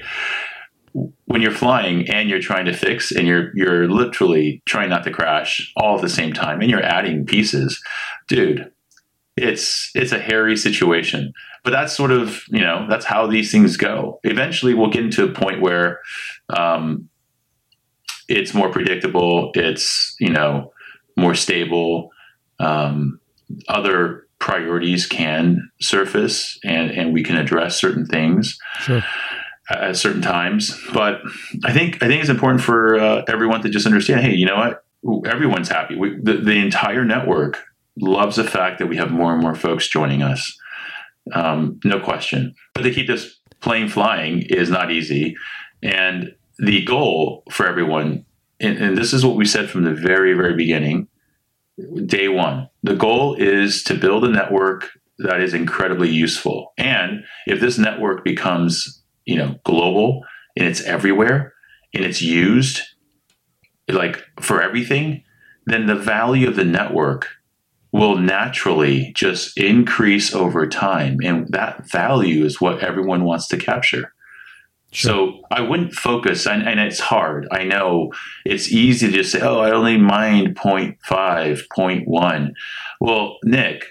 [1.26, 5.12] When you're flying and you're trying to fix and you're you're literally trying not to
[5.12, 7.80] crash all at the same time and you're adding pieces,
[8.26, 8.72] dude,
[9.36, 11.32] it's it's a hairy situation.
[11.62, 14.18] But that's sort of you know that's how these things go.
[14.24, 16.00] Eventually, we'll get into a point where
[16.48, 17.08] um,
[18.28, 19.52] it's more predictable.
[19.54, 20.72] It's you know
[21.16, 22.10] more stable.
[22.58, 23.20] Um,
[23.68, 29.02] other priorities can surface and, and we can address certain things Sure.
[29.70, 30.78] at certain times.
[30.94, 31.20] But
[31.64, 34.20] I think I think it's important for uh, everyone to just understand.
[34.22, 34.84] Hey, you know what?
[35.30, 35.96] Everyone's happy.
[35.96, 37.62] We, the, the entire network
[37.98, 40.56] loves the fact that we have more and more folks joining us.
[41.34, 42.54] Um, no question.
[42.74, 45.36] But to keep this plane flying is not easy.
[45.82, 48.24] And the goal for everyone,
[48.58, 51.08] and, and this is what we said from the very, very beginning,
[52.06, 52.68] day one.
[52.82, 54.88] The goal is to build a network
[55.18, 56.72] that is incredibly useful.
[56.78, 60.22] And if this network becomes, you know, global
[60.56, 61.52] and it's everywhere
[61.94, 62.82] and it's used
[63.88, 65.22] like for everything,
[65.66, 67.28] then the value of the network
[67.92, 71.18] will naturally just increase over time.
[71.24, 74.12] And that value is what everyone wants to capture.
[74.92, 77.46] So I wouldn't focus, and, and, it's hard.
[77.52, 78.12] I know
[78.44, 82.52] it's easy to just say, oh, I only mined 0.5, 0.1.
[83.00, 83.84] Well, Nik,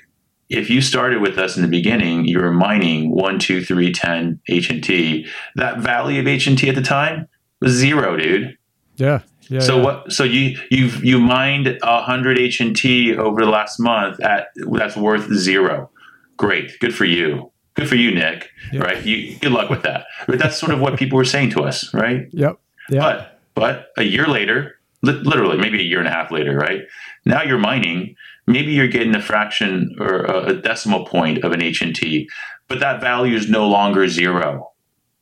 [0.49, 4.41] if you started with us in the beginning, you were mining 1, 2, 3, 10
[4.49, 5.27] HNT.
[5.55, 7.29] That value of HNT at the time
[7.61, 8.57] was zero, dude.
[8.97, 9.21] Yeah.
[9.49, 9.83] Yeah, so yeah.
[9.83, 10.11] what?
[10.11, 14.95] So you you've you mined hundred H and T over the last month at that's
[14.95, 15.89] worth zero.
[16.37, 17.51] Great, good for you.
[17.79, 18.49] Good for you, Nik.
[18.73, 18.81] Yeah.
[18.81, 19.05] Right?
[19.05, 20.05] You good luck with that.
[20.27, 22.27] But that's sort of what people were saying to us, right?
[22.31, 22.59] Yep.
[22.89, 22.99] Yeah.
[22.99, 26.81] But but a year later, li- literally maybe a year and a half later, right?
[27.25, 28.15] Now you're mining.
[28.47, 32.27] Maybe you're getting a fraction or a decimal point of an HNT,
[32.67, 34.71] but that value is no longer zero.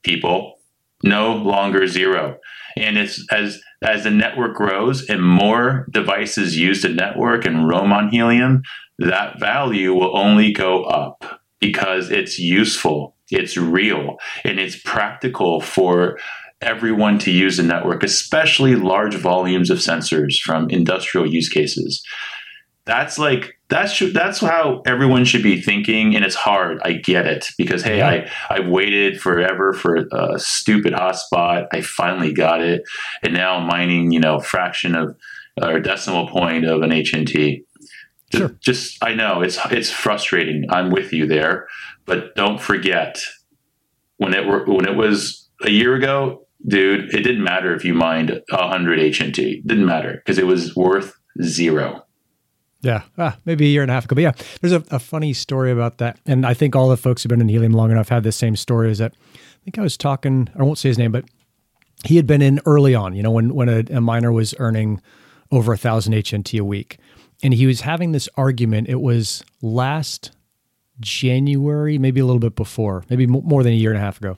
[0.01, 0.57] People,
[1.03, 2.39] no longer zero.
[2.75, 7.93] And it's as as the network grows and more devices use the network and roam
[7.93, 8.63] on helium,
[8.97, 16.17] that value will only go up because it's useful, it's real, and it's practical for
[16.61, 22.03] everyone to use the network, especially large volumes of sensors from industrial use cases.
[22.85, 26.79] That's like that's that's how everyone should be thinking, and it's hard.
[26.83, 28.01] I get it because hey.
[28.01, 31.67] I I waited forever for a stupid hotspot.
[31.73, 32.83] I finally got it,
[33.23, 35.17] and now I'm mining you know fraction of
[35.61, 37.63] or decimal point of an HNT.
[38.31, 38.55] Just, Sure.
[38.59, 40.65] just I know it's it's frustrating.
[40.69, 41.67] I'm with you there,
[42.05, 43.19] but don't forget
[44.17, 47.13] when it were when it was a year ago, dude.
[47.13, 49.65] It didn't matter if you mined hundred HNT.
[49.65, 52.03] Didn't matter because it was worth zero.
[52.81, 54.15] Yeah, ah, maybe a year and a half ago.
[54.15, 56.19] But yeah, there's a, a funny story about that.
[56.25, 58.55] And I think all the folks who've been in helium long enough had the same
[58.55, 61.25] story is that I think I was talking, I won't say his name, but
[62.05, 65.01] he had been in early on, you know, when, when a, a miner was earning
[65.51, 66.99] over a thousand HNT a week.
[67.43, 68.89] And he was having this argument.
[68.89, 70.31] It was last
[70.99, 74.35] January, maybe a little bit before, maybe more than a year and a half ago,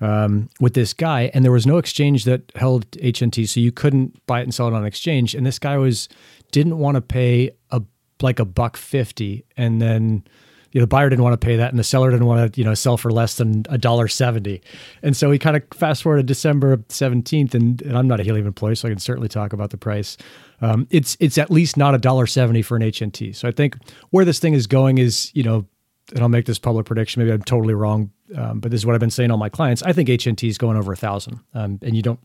[0.00, 1.30] um, with this guy.
[1.32, 4.68] And there was no exchange that held HNT, so you couldn't buy it and sell
[4.68, 5.34] it on exchange.
[5.34, 6.08] And this guy was
[6.52, 7.82] didn't want to pay a
[8.22, 10.24] like a buck fifty, and then
[10.72, 12.60] you know, the buyer didn't want to pay that, and the seller didn't want to
[12.60, 14.60] you know sell for less than a dollar seventy.
[15.02, 18.46] And so he kind of fast forwarded December seventeenth, and, and I'm not a helium
[18.46, 20.16] employee, so I can certainly talk about the price.
[20.64, 23.34] Um, it's it's at least not a dollar seventy for an HNT.
[23.36, 23.76] So I think
[24.10, 25.66] where this thing is going is you know
[26.12, 27.20] and I'll make this public prediction.
[27.20, 29.48] Maybe I'm totally wrong, um, but this is what I've been saying to all my
[29.48, 29.82] clients.
[29.82, 32.20] I think HNT is going over a thousand, um, and you don't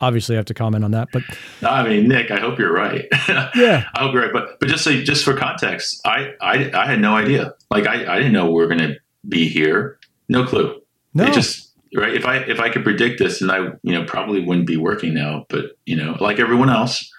[0.00, 1.08] obviously have to comment on that.
[1.12, 1.22] But
[1.62, 3.04] I mean, Nik, I hope you're right.
[3.56, 3.84] Yeah.
[3.94, 4.32] I hope you're right.
[4.32, 7.54] But but just so just for context, I I, I had no idea.
[7.70, 8.96] Like I, I didn't know we were going to
[9.28, 9.98] be here.
[10.28, 10.80] No clue.
[11.14, 12.14] no, It just right.
[12.14, 15.14] If I if I could predict this, then I you know probably wouldn't be working
[15.14, 15.46] now.
[15.48, 17.10] But you know, like everyone else,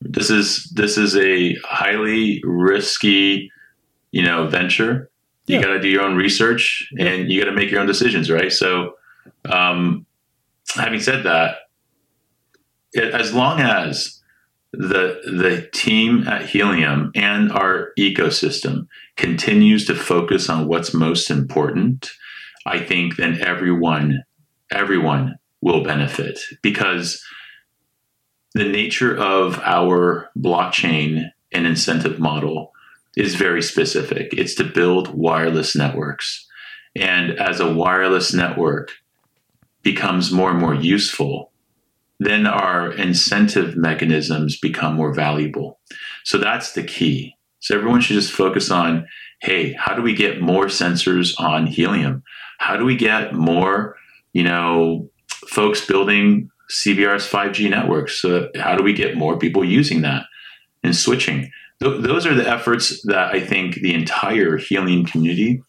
[0.00, 3.50] This is this is a highly risky,
[4.12, 5.10] you know, venture.
[5.46, 5.62] You Yeah.
[5.62, 8.52] got to do your own research and you got to make your own decisions, right?
[8.52, 8.94] So,
[9.44, 10.06] um,
[10.74, 11.56] having said that,
[12.92, 14.20] it, as long as
[14.72, 22.10] the the team at Helium and our ecosystem continues to focus on what's most important,
[22.66, 24.24] I think then everyone
[24.72, 27.22] everyone will benefit because
[28.54, 32.72] the nature of our blockchain and incentive model
[33.16, 34.32] is very specific.
[34.32, 36.46] It's to build wireless networks.
[36.96, 38.92] And as a wireless network
[39.82, 41.52] becomes more and more useful,
[42.20, 45.80] then our incentive mechanisms become more valuable.
[46.24, 47.36] So that's the key.
[47.58, 49.06] So everyone should just focus on
[49.40, 52.22] hey, how do we get more sensors on helium?
[52.58, 53.94] How do we get more,
[54.32, 55.10] you know,
[55.48, 58.20] folks building CBRS 5G networks?
[58.20, 60.24] So how do we get more people using that
[60.82, 61.50] and switching?
[61.82, 65.62] Th- those are the efforts that I think the entire helium community,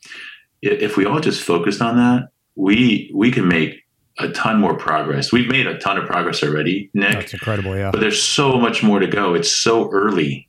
[0.61, 3.85] if we all just focused on that, we we can make
[4.19, 5.31] a ton more progress.
[5.31, 7.75] We've made a ton of progress already, Nik, That's incredible.
[7.75, 7.91] Yeah.
[7.91, 9.33] but there's so much more to go.
[9.33, 10.47] It's so early,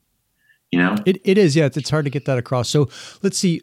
[0.71, 0.95] you know.
[1.05, 1.67] It, it is, yeah.
[1.67, 2.69] It's, it's hard to get that across.
[2.69, 2.89] So
[3.23, 3.63] let's see.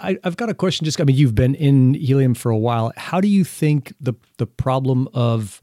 [0.00, 0.84] I, I've got a question.
[0.84, 2.92] Just, I mean, you've been in helium for a while.
[2.96, 5.60] How do you think the the problem of,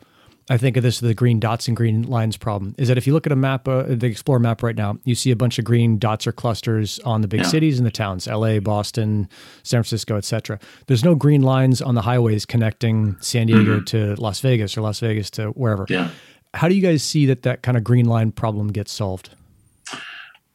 [0.51, 3.05] I think of this as the green dots and green lines problem is that if
[3.05, 5.59] you look at a map, uh, the Explorer map right now, you see a bunch
[5.59, 7.45] of green dots or clusters on the big Yeah.
[7.47, 9.29] cities and the towns, L.A., Boston,
[9.62, 10.57] San Francisco, etc.
[10.88, 14.99] There's no green lines on the highways connecting San Diego to Las Vegas or Las
[14.99, 15.85] Vegas to wherever.
[15.88, 16.09] Yeah.
[16.55, 19.29] How do you guys see that that kind of green line problem gets solved?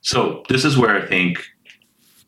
[0.01, 1.39] So this is where I think,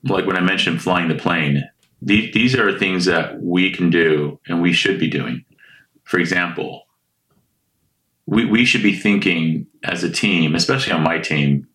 [0.05, 1.64] like when I mentioned flying the plane,
[2.00, 5.44] the, these are things that we can do and we should be doing.
[6.05, 6.86] For example,
[8.27, 11.67] we, we should be thinking as a team, especially on my team.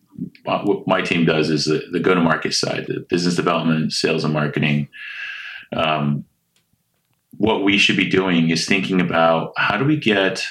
[0.44, 4.24] What my team does is the, the go to market side, the business development, sales,
[4.24, 4.88] and marketing.
[5.74, 6.26] Um,
[7.38, 10.44] what we should be doing is thinking about how do we get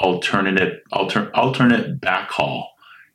[0.00, 2.66] alternative alter, alternate backhaul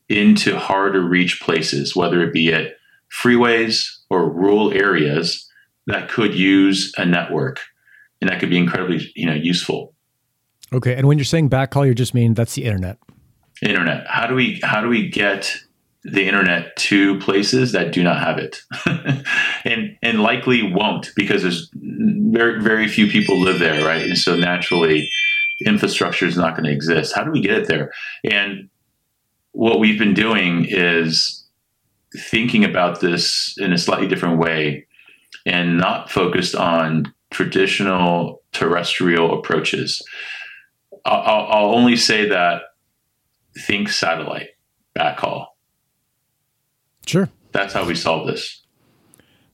[0.10, 2.76] into hard to reach places, whether it be at
[3.12, 5.50] freeways or rural areas
[5.88, 7.62] that could use a network,
[8.22, 9.94] and that could be incredibly you know useful.
[10.73, 12.97] Okay, and when you're saying backhaul, you're just meaning that's the internet.
[13.62, 14.06] Internet.
[14.08, 15.56] How do we how do we get
[16.03, 18.62] the internet to places that do not have it,
[19.65, 24.06] and and likely won't because there's very very few people live there, right?
[24.06, 25.10] And so naturally,
[25.65, 27.15] infrastructure is not going to exist.
[27.15, 27.91] How do we get it there?
[28.30, 28.69] And
[29.51, 31.45] what we've been doing is
[32.15, 34.86] thinking about this in a slightly different way
[35.45, 40.01] and not focused on traditional terrestrial approaches.
[41.08, 42.63] I'll, I'll only say that
[43.58, 44.50] think satellite
[44.98, 45.48] backhaul.
[47.06, 47.30] Sure.
[47.52, 48.63] That's how we solve this.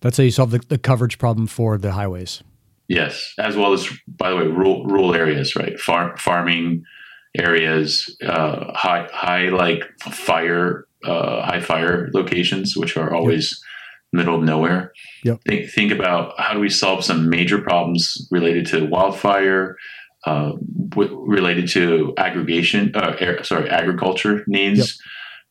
[0.02, 2.44] That's how you solve the, the coverage problem for the highways.
[2.90, 5.80] Yes, as well as by the way, rural rural areas, right?
[5.80, 6.84] Farm farming
[7.38, 13.64] areas, uh, high high like fire uh, high fire locations, which are always
[14.12, 14.92] middle of nowhere.
[15.24, 15.42] Yep.
[15.48, 19.78] Think think about how do we solve some major problems related to wildfire,
[20.26, 20.54] uh,
[20.90, 25.02] w- related to aggregation, uh, air, sorry, agriculture needs.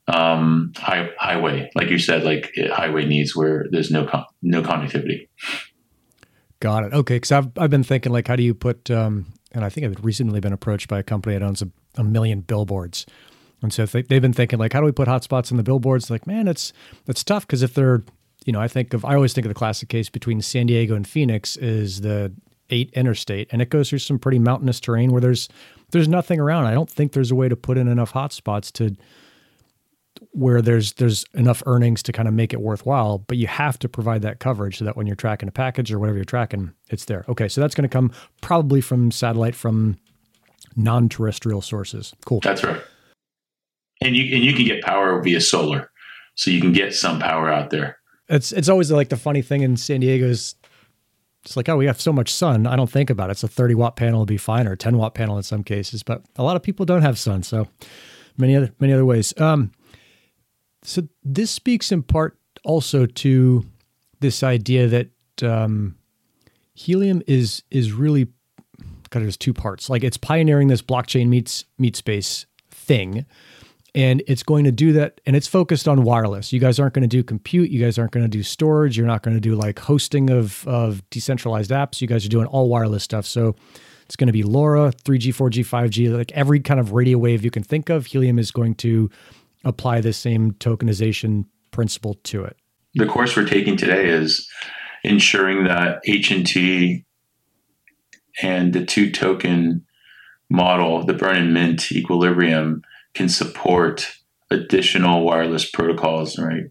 [0.09, 4.61] Um, high, highway, like you said, like uh, highway needs where there's no con- no
[4.63, 5.29] connectivity.
[6.59, 6.93] Got it.
[6.93, 8.91] Okay, because I've I've been thinking like, how do you put?
[8.91, 12.05] Um, and I think I've recently been approached by a company that owns a, a
[12.05, 13.07] million billboards,
[13.63, 16.11] and so they, they've been thinking like, how do we put hotspots in the billboards?
[16.11, 16.73] Like, man, it's
[17.07, 18.03] it's tough because if they're,
[18.45, 20.95] you know, I think of I always think of the classic case between San Diego
[20.95, 22.33] and Phoenix is the
[22.73, 25.49] eight interstate, and it goes through some pretty mountainous terrain where there's
[25.93, 26.67] there's nothing around.
[26.67, 28.97] I don't think there's a way to put in enough hotspots to
[30.33, 33.89] where there's there's enough earnings to kind of make it worthwhile, but you have to
[33.89, 37.05] provide that coverage so that when you're tracking a package or whatever you're tracking, it's
[37.05, 37.25] there.
[37.29, 39.99] Okay, so that's going to come probably from satellite from
[40.75, 42.15] non-terrestrial sources.
[42.25, 42.41] Cool.
[42.41, 42.81] That's right.
[44.01, 45.91] And you and you can get power via solar,
[46.35, 47.99] so you can get some power out there.
[48.29, 50.55] It's it's always like the funny thing in San Diego is
[51.45, 52.67] it's like, oh, we have so much sun.
[52.67, 53.33] I don't think about it.
[53.33, 55.65] It's a 30 watt panel would be fine or a 10 watt panel in some
[55.65, 57.43] cases, but a lot of people don't have sun.
[57.43, 57.69] So
[58.37, 59.39] many other many other ways.
[59.41, 59.73] Um,
[60.83, 63.65] so this speaks in part also to
[64.21, 65.11] this idea that
[65.43, 65.97] um,
[66.75, 68.27] helium is is really
[69.11, 69.91] kind of there's two parts.
[69.91, 73.27] Like it's pioneering this blockchain meets meatspace thing,
[73.95, 76.53] and it's going to do that and it's focused on wireless.
[76.53, 77.71] You guys aren't going to do compute.
[77.71, 78.97] You guys aren't going to do storage.
[78.97, 82.01] You're not going to do like hosting of of decentralized apps.
[82.01, 83.27] You guys are doing all wireless stuff.
[83.27, 83.55] So
[84.07, 87.51] it's going to be LoRa, 3G, 4G, 5G, like every kind of radio wave you
[87.51, 88.07] can think of.
[88.07, 89.11] Helium is going to
[89.65, 92.57] apply the same tokenization principle to it?
[92.95, 94.49] The course we're taking today is
[95.03, 97.05] ensuring that HNT
[98.43, 99.85] and the two token
[100.51, 102.83] model, the burn and mint equilibrium,
[103.15, 104.09] can support
[104.51, 106.65] additional wireless protocols, right?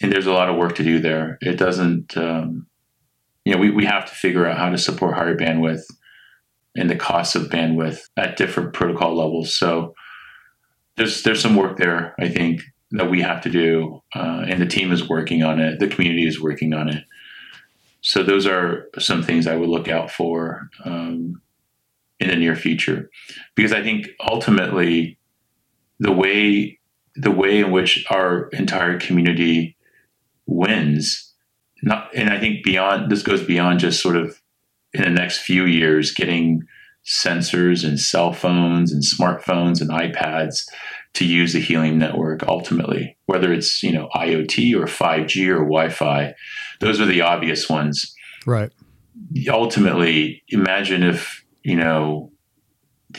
[0.00, 1.38] And there's a lot of work to do there.
[1.40, 2.66] It doesn't, um,
[3.44, 5.82] you know, we, we have to figure out how to support higher bandwidth
[6.76, 9.56] and the cost of bandwidth at different protocol levels.
[9.56, 9.94] So
[10.96, 12.60] there's there's some work there, I think,
[12.92, 15.80] that we have to do, uh, and the team is working on it.
[15.80, 17.04] The community is working on it.
[18.00, 21.40] So those are some things I would look out for um,
[22.20, 23.10] in the near future,
[23.54, 25.18] because I think ultimately
[26.02, 26.78] the way
[27.14, 29.76] the way in which our entire community
[30.46, 31.32] wins,
[31.82, 34.40] not and I think beyond this goes beyond just sort of
[34.92, 36.62] in the next few years getting
[37.04, 40.64] sensors and cell phones and smartphones and iPads
[41.14, 46.32] to use the helium network ultimately whether it's you know iot or 5g or wi-fi
[46.82, 48.12] those are the obvious ones.
[48.44, 48.72] Right.
[49.48, 52.32] Ultimately imagine if you know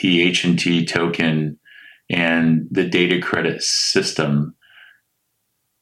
[0.02, 1.58] the hnt token
[2.10, 4.56] and the data credit system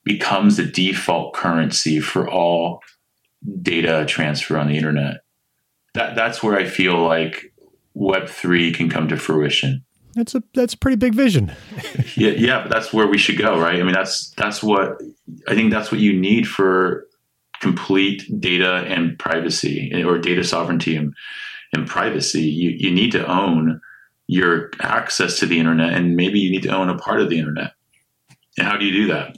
[0.04, 2.82] becomes the default currency for all
[3.62, 5.22] data transfer on the internet
[5.94, 7.54] that that's where i feel like
[7.96, 11.54] web3 can come to fruition that's a that's a pretty big vision.
[12.16, 13.80] yeah, yeah, but that's where we should go, right?
[13.80, 15.02] I mean, that's that's what
[15.48, 17.08] I think that's what you need for
[17.62, 21.14] complete data and privacy or data sovereignty and,
[21.74, 22.42] and privacy.
[22.42, 23.80] You you need to own
[24.28, 27.38] your access to the internet and maybe you need to own a part of the
[27.40, 27.74] internet.
[28.58, 29.38] And how do you do that?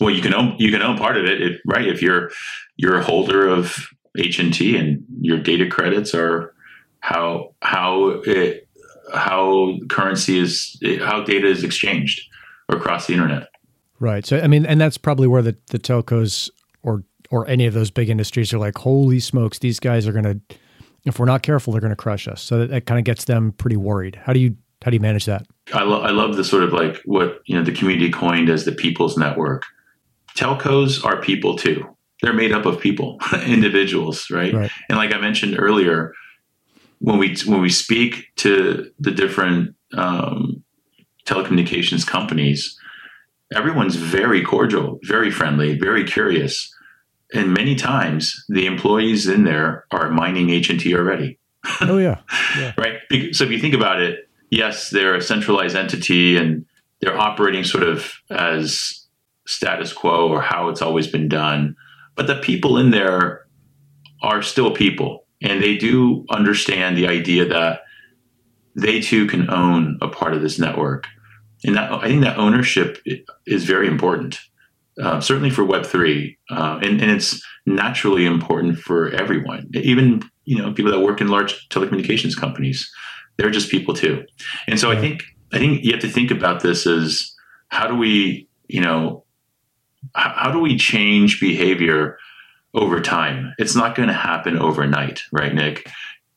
[0.00, 1.86] Well, you can own you can own part of it, right?
[1.86, 2.30] If you're
[2.76, 6.54] you're a holder of HNT and your data credits are
[7.00, 8.68] how how it
[9.12, 12.28] how currency is how data is exchanged
[12.68, 13.48] across the internet.
[14.00, 14.26] Right.
[14.26, 16.50] So I mean, and that's probably where the the telcos
[16.82, 20.24] or or any of those big industries are like, holy smokes, these guys are going
[20.24, 20.56] to,
[21.04, 22.42] if we're not careful, they're going to crush us.
[22.42, 24.16] So that, that kind of gets them pretty worried.
[24.16, 25.46] How do you how do you manage that?
[25.72, 28.64] I, lo- I love the sort of like what you know the community coined as
[28.64, 29.64] the people's network.
[30.36, 31.86] Telcos are people too.
[32.22, 34.52] They're made up of people, individuals, right?
[34.52, 34.70] right?
[34.88, 36.12] And like I mentioned earlier,
[36.98, 40.62] when we when we speak to the different um,
[41.26, 42.78] telecommunications companies,
[43.54, 46.73] everyone's very cordial, very friendly, very curious,
[47.34, 51.38] and many times the employees in there are mining HNT already.
[51.80, 52.20] Oh yeah,
[52.58, 52.72] yeah.
[52.78, 52.98] right.
[53.32, 56.64] So if you think about it, yes, they're a centralized entity and
[57.00, 59.06] they're operating sort of as
[59.46, 61.76] status quo or how it's always been done,
[62.14, 63.46] but the people in there
[64.22, 67.82] are still people and they do understand the idea that
[68.74, 71.06] they too can own a part of this network.
[71.64, 72.98] And that, I think that ownership
[73.46, 74.40] is very important,
[75.00, 76.36] uh, certainly for Web3.
[76.50, 81.28] Uh, and, and it's naturally important for everyone, even you know people that work in
[81.28, 82.90] large telecommunications companies.
[83.36, 84.24] They're just people too.
[84.68, 85.22] And so I think
[85.52, 87.34] I think you have to think about this as
[87.68, 89.24] how do we, you know,
[90.14, 92.18] how, how do we change behavior
[92.74, 93.54] over time.
[93.58, 95.88] It's not going to happen overnight, right, Nik?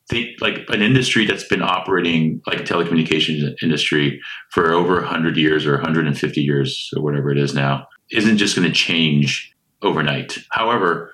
[0.08, 5.66] Think like an industry that's been operating like a telecommunications industry for over 100 years
[5.66, 10.38] or 150 years or whatever it is now isn't just going to change overnight.
[10.50, 11.12] However,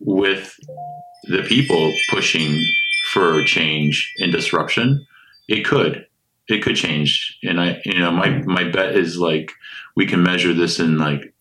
[0.00, 0.58] with
[1.24, 2.62] the people pushing
[3.12, 5.06] for change and disruption,
[5.48, 6.06] it could
[6.48, 7.38] it could change.
[7.42, 9.52] And I you know my my bet is like
[9.94, 11.32] we can measure this in like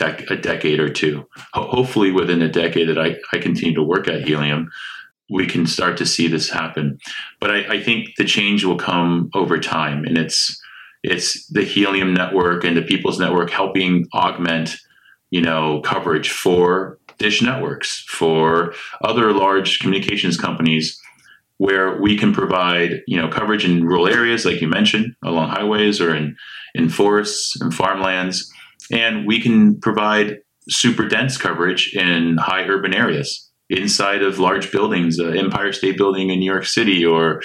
[0.00, 1.26] a decade or two.
[1.52, 4.70] Ho- hopefully, within a decade that I, I continue to work at Helium,
[5.28, 6.98] we can start to see this happen.
[7.38, 10.60] But I, I think the change will come over time, and it's
[11.02, 14.76] it's the Helium network and the People's Network helping augment,
[15.30, 21.00] you know, coverage for dish networks, for other large communications companies
[21.58, 26.00] where we can provide you know coverage in rural areas like you mentioned along highways
[26.00, 26.34] or in
[26.74, 28.50] in forests and farmlands.
[28.90, 30.38] And we can provide
[30.68, 36.30] super dense coverage in high urban areas inside of large buildings, uh, Empire State Building
[36.30, 37.42] in New York City, or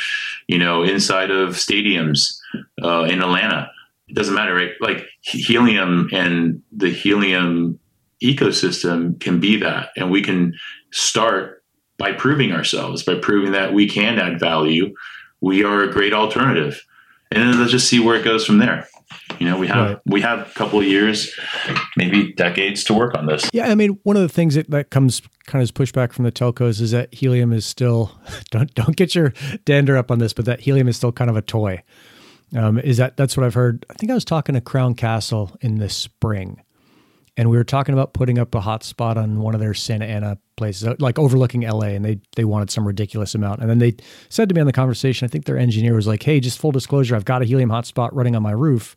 [0.47, 2.39] you know, inside of stadiums
[2.83, 3.69] uh, in Atlanta.
[4.07, 4.71] It doesn't matter, right?
[4.79, 7.79] Like helium and the helium
[8.23, 10.53] ecosystem can be that, and we can
[10.91, 11.63] start
[11.97, 14.93] by proving ourselves, by proving that we can add value.
[15.41, 16.83] We are a great alternative,
[17.31, 18.87] and then let's just see where it goes from there.
[19.39, 19.99] You know, we have right.
[20.05, 21.33] we have a couple of years,
[21.97, 23.49] maybe decades to work on this.
[23.53, 26.25] Yeah, I mean, one of the things that, that comes kind of as pushback from
[26.25, 28.11] the telcos is that helium is still
[28.51, 29.33] don't don't get your
[29.65, 31.83] dander up on this, but that helium is still kind of a toy.
[32.55, 33.85] Um, is that that's what I've heard?
[33.89, 36.61] I think I was talking to Crown Castle in the spring,
[37.35, 40.37] and we were talking about putting up a hotspot on one of their Santa Ana
[40.55, 43.59] places, uh, like overlooking LA, and they they wanted some ridiculous amount.
[43.59, 43.95] And then they
[44.29, 46.71] said to me on the conversation, I think their engineer was like, "Hey, just full
[46.71, 48.95] disclosure, I've got a helium hotspot running on my roof,"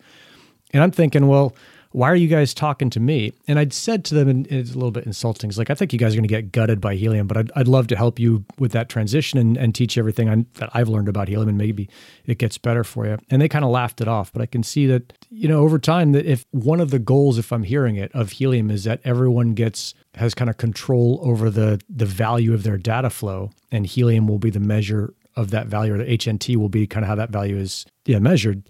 [0.72, 1.54] and I'm thinking, well
[1.98, 3.32] why are you guys talking to me?
[3.48, 5.50] And I'd said to them, and it's a little bit insulting.
[5.50, 7.50] It's like, I think you guys are going to get gutted by helium, but I'd,
[7.56, 10.88] I'd love to help you with that transition and, and teach everything I, that I've
[10.88, 11.90] learned about helium, and maybe
[12.24, 13.18] it gets better for you.
[13.30, 14.32] And they kind of laughed it off.
[14.32, 17.36] But I can see that, you know, over time, that if one of the goals,
[17.36, 21.50] if I'm hearing it, of helium is that everyone gets has kind of control over
[21.50, 25.66] the the value of their data flow, and helium will be the measure of that
[25.66, 28.62] value, or the HNT will be kind of how that value is yeah measured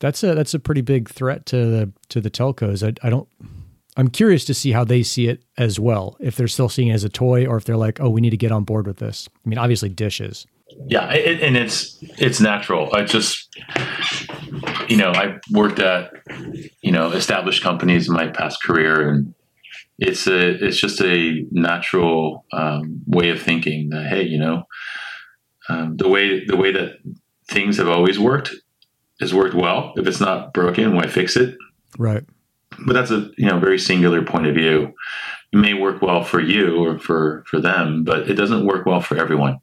[0.00, 2.86] that's a that's a pretty big threat to the to the telcos.
[2.86, 3.28] I, I don't.
[3.96, 6.16] I'm curious to see how they see it as well.
[6.20, 8.30] If they're still seeing it as a toy, or if they're like, "Oh, we need
[8.30, 10.46] to get on board with this." I mean, obviously, dishes.
[10.86, 12.94] Yeah, it, and it's it's natural.
[12.94, 13.48] I just,
[14.88, 16.12] you know, I worked at,
[16.82, 19.34] you know, established companies in my past career, and
[19.98, 24.62] it's a it's just a natural um, way of thinking that hey, you know,
[25.68, 26.98] um, the way the way that
[27.48, 28.52] things have always worked
[29.20, 29.92] has worked well.
[29.96, 31.56] If it's not broken, why fix it?
[31.98, 32.24] Right.
[32.86, 34.94] But that's a you know very singular point of view.
[35.52, 39.00] It may work well for you or for for them, but it doesn't work well
[39.00, 39.58] for everyone.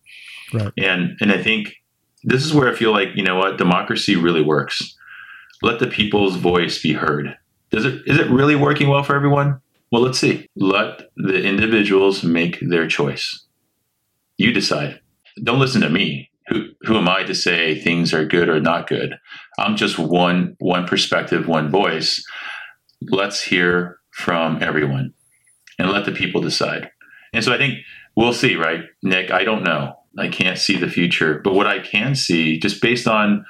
[0.54, 0.72] Right.
[0.78, 1.76] And and I think
[2.24, 4.98] this is where I feel like you know what democracy really works.
[5.62, 7.38] Let the people's voice be heard.
[7.70, 9.62] Does it is it really working well for everyone?
[9.92, 10.50] Well, let's see.
[10.56, 13.46] Let the individuals make their choice.
[14.38, 15.00] You decide.
[15.44, 18.88] Don't listen to me who who am I to say things are good or not
[18.88, 19.18] good?
[19.58, 22.24] I'm just one one perspective, one voice.
[23.02, 25.14] Let's hear from everyone
[25.78, 26.90] and let the people decide.
[27.34, 27.80] And so I think
[28.16, 28.82] we'll see, right?
[29.04, 29.96] Nik, I don't know.
[30.18, 33.46] I can't see the future, but what I can see just based on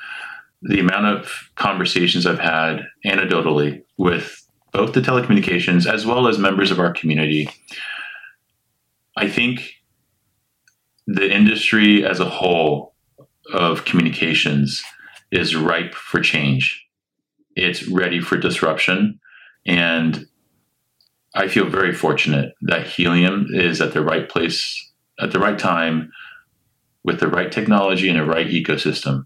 [0.63, 4.41] the amount of conversations I've had anecdotally with
[4.71, 7.49] both the telecommunications as well as members of our community,
[9.15, 9.75] I think
[11.07, 12.95] the industry as a whole
[13.53, 14.83] of communications
[15.35, 16.85] is ripe for change.
[17.55, 19.19] It's ready for disruption.
[19.65, 20.25] And
[21.33, 24.81] I feel very fortunate that helium is at the right place
[25.19, 26.11] at the right time
[27.03, 29.25] with the right technology and the right ecosystem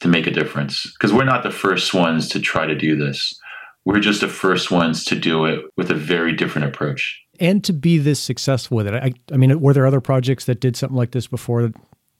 [0.00, 0.92] to make a difference.
[0.92, 3.38] Because we're not the first ones to try to do this.
[3.84, 7.72] We're just the first ones to do it with a very different approach and to
[7.72, 8.94] be this successful with it.
[8.94, 11.72] I, I mean, were there other projects that did something like this before?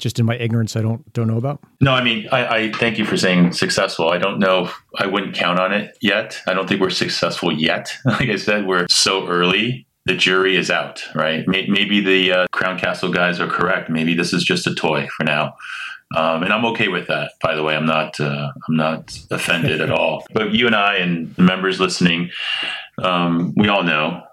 [0.03, 1.61] Just in my ignorance, I don't don't know about.
[1.81, 4.09] No, I mean, I, I thank you for saying successful.
[4.09, 4.69] I don't know.
[4.99, 6.41] I wouldn't count on it yet.
[6.49, 7.97] I don't think we're successful yet.
[8.05, 9.87] Like I said, we're so early.
[10.07, 11.45] The jury is out, right?
[11.47, 13.89] Maybe the uh, Crown Castle guys are correct.
[13.89, 15.55] Maybe this is just a toy for now.
[16.17, 17.33] Um, and I'm okay with that.
[17.41, 20.27] By the way, I'm not uh, I'm not offended at all.
[20.35, 22.31] But you and I and the members listening,
[22.99, 24.25] um, we all know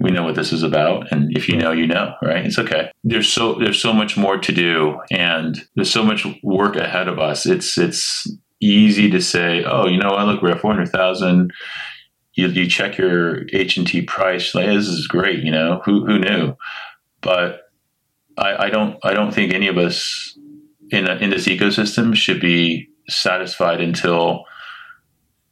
[0.00, 2.44] we know what this is about and if you know you know right?
[2.44, 2.90] It's okay.
[3.04, 7.18] There's so there's so much more to do and there's so much work ahead of
[7.18, 7.46] us.
[7.46, 8.26] It's it's
[8.60, 10.26] easy to say oh you know what?
[10.26, 11.52] Look we're at 400000
[12.34, 15.82] you, you check your HNT price like this is great you know?
[15.84, 16.56] Who, who knew?
[17.20, 17.62] But
[18.38, 20.38] I, I don't i don't think any of us
[20.90, 24.44] in, a, in this ecosystem should be satisfied until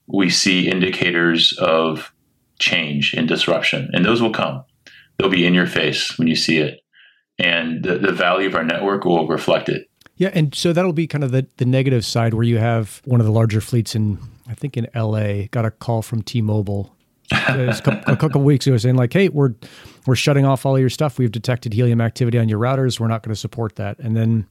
[0.06, 2.12] we see indicators of
[2.58, 4.64] change and disruption, and those will come.
[5.18, 6.80] They'll be in your face when you see it,
[7.38, 9.88] and the, the value of our network will reflect it.
[10.16, 13.20] Yeah, and so that'll be kind of the, the negative side where you have one
[13.20, 16.92] of the larger fleets in, I think in LA, got a call from T-Mobile
[17.30, 19.54] a couple, a couple weeks ago saying like, "Hey, we're
[20.06, 21.18] we're shutting off all your stuff.
[21.18, 22.98] We've detected helium activity on your routers.
[22.98, 24.46] We're not going to support that." And then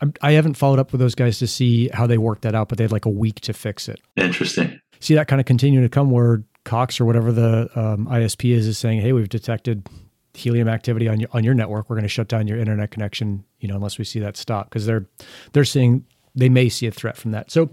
[0.00, 2.54] I'm, I have not followed up with those guys to see how they worked that
[2.54, 4.00] out, but they had like a week to fix it.
[4.16, 4.78] Interesting.
[5.00, 8.66] See that kind of continuing to come where Cox or whatever the um, ISP is
[8.66, 9.86] is saying, "Hey, we've detected
[10.34, 11.88] helium activity on your on your network.
[11.88, 14.68] We're going to shut down your internet connection, you know, unless we see that stop
[14.68, 15.06] because they're
[15.52, 16.04] they're seeing
[16.34, 17.70] they may see a threat from that." So,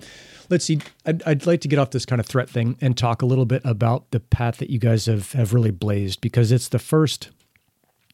[0.50, 0.80] let's see.
[1.06, 3.46] I'd, I'd like to get off this kind of threat thing and talk a little
[3.46, 7.30] bit about the path that you guys have have really blazed because it's the first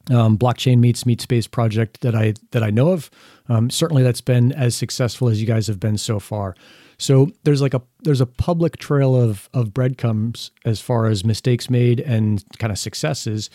[0.09, 3.09] um, blockchain meets meatspace project that I that I know of.
[3.47, 6.55] Um, certainly, that's been as successful as you guys have been so far.
[7.03, 11.69] So there's like a there's a public trail of of breadcrumbs as far as mistakes
[11.69, 13.49] made and kind of successes.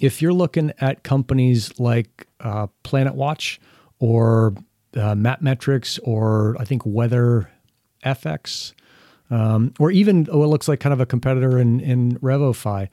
[0.00, 3.58] If you're looking at companies like uh, PlanetWatch
[3.98, 4.54] or
[4.96, 7.50] uh, Mapmetrics or I think Weather
[8.04, 8.74] FX,
[9.28, 12.88] um, or even oh, it looks like kind of a competitor in in RevoFi.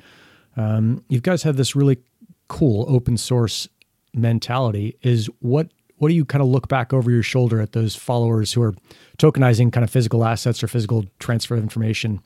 [0.57, 1.99] Um, you guys have this really
[2.47, 3.67] cool open source
[4.15, 4.97] mentality.
[5.03, 5.69] Is what
[6.01, 8.73] what do you kind of look back over your shoulder at those followers who are
[9.19, 12.19] tokenizing kind of physical assets or physical transfer of information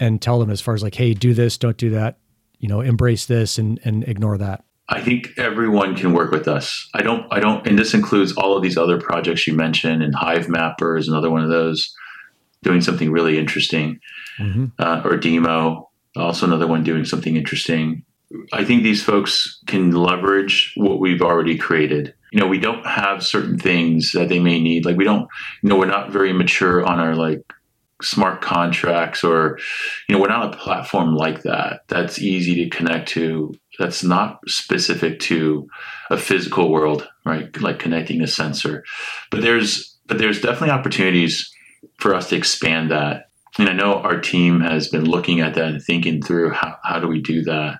[0.00, 2.18] and tell them as far as like, hey, do this, don't do that,
[2.58, 4.64] you know, embrace this and and ignore that?
[4.88, 6.88] I think everyone can work with us.
[6.94, 10.12] I don't, I don't, and this includes all of these other projects you mentioned, and
[10.16, 11.94] Hivemapper is another one of those
[12.64, 14.00] doing something really interesting,
[14.40, 14.66] mm-hmm.
[14.80, 18.04] uh, or DIMO, also another one doing something interesting.
[18.52, 22.14] I think these folks can leverage what we've already created.
[22.32, 24.84] You know, we don't have certain things that they may need.
[24.84, 25.28] Like we don't,
[25.62, 27.42] you know, we're not very mature on our like
[28.00, 29.58] smart contracts or,
[30.08, 31.82] you know, we're not a platform like that.
[31.88, 33.54] That's easy to connect to.
[33.78, 35.68] That's not specific to
[36.10, 37.54] a physical world, right?
[37.60, 38.82] Like connecting a sensor.
[39.30, 41.52] But there's, but there's definitely opportunities
[41.98, 43.26] for us to expand that.
[43.58, 46.98] And I know our team has been looking at that and thinking through how, how
[46.98, 47.78] do we do that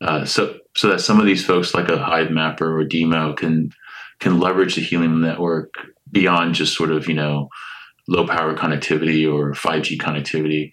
[0.00, 3.72] uh, so so that some of these folks like a Hivemapper or DIMO can
[4.20, 5.74] can leverage the Helium network
[6.10, 7.48] beyond just sort of you know
[8.08, 10.72] low power connectivity or 5G connectivity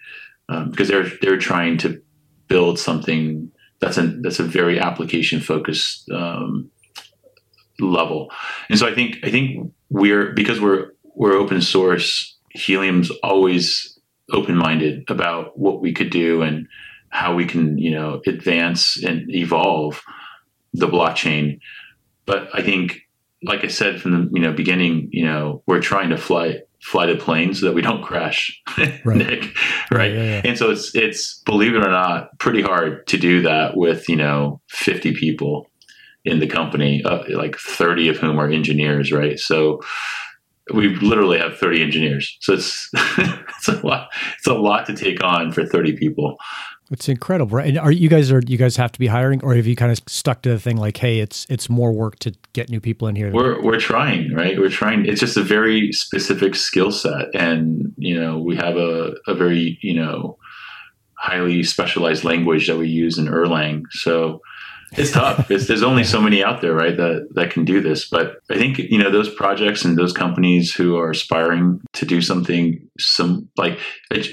[0.50, 2.02] um, because they're they're trying to
[2.48, 6.70] build something that's a that's a very application focused um,
[7.80, 8.32] level.
[8.70, 14.00] And so I think I think we're because we're we're open source Helium's always
[14.32, 16.68] open minded about what we could do and
[17.10, 20.02] how we can you know advance and evolve
[20.74, 21.60] the blockchain.
[22.26, 23.05] But i think
[23.44, 27.08] like i said from the you know beginning you know we're trying to fly fly
[27.08, 28.62] the plane so that we don't crash.
[29.04, 29.18] Right.
[29.18, 29.56] nick
[29.92, 30.14] right?
[30.14, 30.42] Yeah, yeah.
[30.46, 34.16] and so it's it's believe it or not pretty hard to do that with you
[34.16, 35.68] know 50 people
[36.24, 39.40] in the company uh, like 30 of whom are engineers right?
[39.40, 39.82] So
[40.74, 42.38] we literally have 30 engineers.
[42.42, 46.38] So it's it's a lot it's a lot to take on for 30 people
[46.92, 47.68] it's incredible, right?
[47.68, 49.92] And are you guys are you guys have to be hiring, or have you kind
[49.92, 53.08] of stuck to the thing like, hey, it's it's more work to get new people
[53.08, 53.32] in here?
[53.32, 54.58] We're we're trying, right?
[54.58, 55.06] We're trying.
[55.06, 59.80] It's just a very specific skill set, and you know, we have a a very
[59.82, 60.38] you know
[61.18, 64.42] highly specialized language that we use in Erlang, so
[64.92, 65.50] it's tough.
[65.50, 68.08] It's, there's only so many out there, right, that that can do this.
[68.08, 72.22] But I think you know those projects and those companies who are aspiring to do
[72.22, 73.80] something some like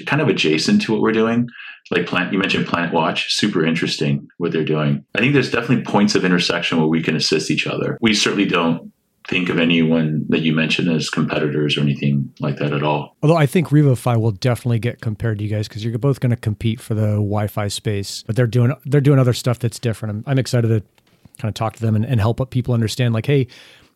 [0.05, 1.47] kind of adjacent to what we're doing
[1.91, 5.05] like plant you mentioned planet watch super interesting what they're doing.
[5.15, 7.97] I think there's definitely points of intersection where we can assist each other.
[8.01, 8.91] We certainly don't
[9.27, 13.15] think of anyone that you mentioned as competitors or anything like that at all.
[13.23, 16.31] Although i think RevoFi will definitely get compared to you guys because you're both going
[16.31, 20.17] to compete for the wi-fi space but they're doing they're doing other stuff that's different.
[20.27, 20.81] I'm, I'm excited to
[21.39, 23.47] kind of talk to them and, and help people understand like hey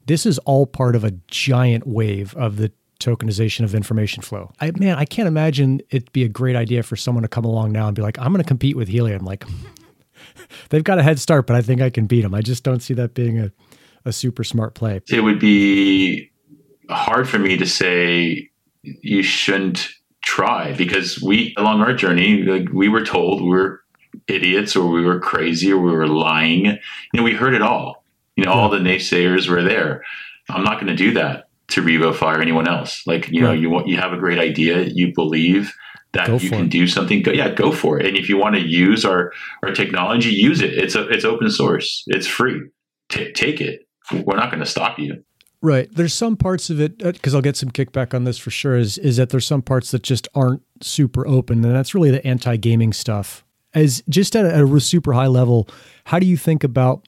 [0.06, 4.52] this is all part of a giant wave of the tokenization of information flow.
[4.60, 7.72] I man, I can't imagine it'd be a great idea for someone to come along
[7.72, 9.24] now and be like, I'm going to compete with Helium.
[9.26, 9.46] Like,
[10.70, 12.34] they've got a head start, but I think I can beat them.
[12.34, 13.52] I just don't see that being a,
[14.06, 15.02] a super smart play.
[15.10, 16.32] It would be
[16.90, 18.50] hard for me to say
[18.82, 19.90] you shouldn't
[20.24, 23.82] try because we, along our journey, like we were told we were
[24.28, 26.66] idiots or we were crazy or we were lying.
[26.66, 26.80] You
[27.14, 28.04] know, we heard it all.
[28.36, 28.58] You know, yeah.
[28.58, 30.04] all the naysayers were there.
[30.50, 33.04] I'm not going to do that to RevoFi or anyone else.
[33.06, 35.74] Like, you know, you want you have a great idea, you believe
[36.14, 36.70] that go you can it.
[36.70, 37.22] do something.
[37.22, 38.06] Go, yeah, go for it.
[38.06, 39.32] And if you want to use our
[39.64, 40.74] our technology, use it.
[40.74, 42.04] It's a it's open source.
[42.08, 42.62] It's free.
[43.10, 43.88] T- take it.
[44.12, 45.24] We're not going to stop you.
[45.62, 45.90] Right.
[45.92, 48.78] There's some parts of it because uh, I'll get some kickback on this for sure.
[48.78, 52.26] Is is that there's some parts that just aren't super open, and that's really the
[52.26, 53.44] anti gaming stuff.
[53.74, 55.68] As just at a, a super high level,
[56.06, 57.08] how do you think about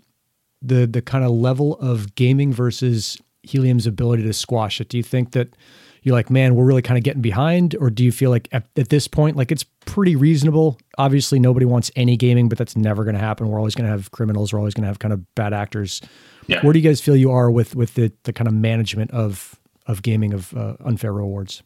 [0.61, 4.89] the the kind of level of gaming versus Helium's ability to squash it?
[4.89, 5.55] Do you think that
[6.03, 7.75] you're like, man, we're really kind of getting behind?
[7.79, 10.77] Or do you feel like at, at this point, like it's pretty reasonable?
[10.97, 13.47] Obviously, nobody wants any gaming, but that's never going to happen.
[13.47, 14.53] We're always going to have criminals.
[14.53, 16.01] We're always going to have kind of bad actors.
[16.47, 16.61] Yeah.
[16.61, 19.59] Where do you guys feel you are with with the, the kind of management of
[19.87, 21.63] of gaming of uh, unfair rewards?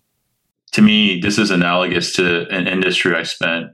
[0.73, 3.71] To me, this is analogous to an industry I spent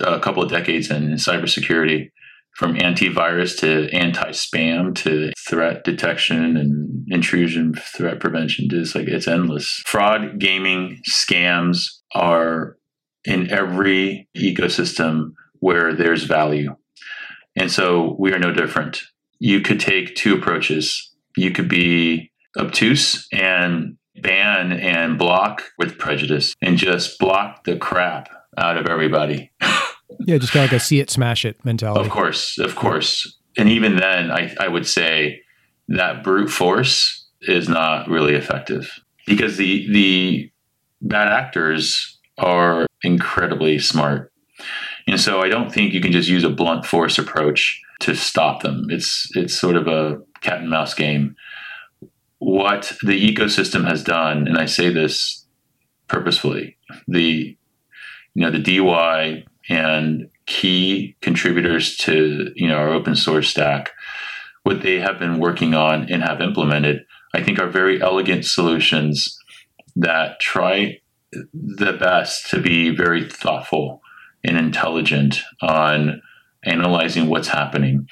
[0.00, 2.10] a couple of decades in, in cybersecurity
[2.56, 8.68] from antivirus to anti-spam to threat detection and intrusion threat prevention.
[8.68, 9.82] Just like it's endless.
[9.86, 12.76] Fraud gaming scams are
[13.24, 16.74] in every ecosystem where there's value.
[17.56, 19.02] And so we are no different.
[19.38, 21.14] You could take two approaches.
[21.36, 28.28] You could be obtuse and ban and block with prejudice and just block the crap
[28.58, 29.50] out of everybody
[30.20, 32.04] Yeah, just kind of like a see it, smash it mentality.
[32.04, 33.36] Of course, of course.
[33.56, 35.40] And even then, I, I would say
[35.88, 38.90] that brute force is not really effective
[39.26, 40.50] because the the
[41.00, 44.32] bad actors are incredibly smart.
[45.06, 48.62] And so I don't think you can just use a blunt force approach to stop
[48.62, 48.86] them.
[48.88, 51.34] It's it's sort of a cat and mouse game.
[52.42, 55.46] what the ecosystem has done, and I say this
[56.08, 57.56] purposefully, the
[58.34, 63.90] you know the DeWi and key contributors to you know our open source stack,
[64.62, 67.04] what they have been working on and have implemented,
[67.34, 69.38] I think are very elegant solutions
[69.96, 70.98] that try
[71.32, 74.02] the best to be very thoughtful
[74.44, 76.20] and intelligent on
[76.64, 78.06] analyzing what's happening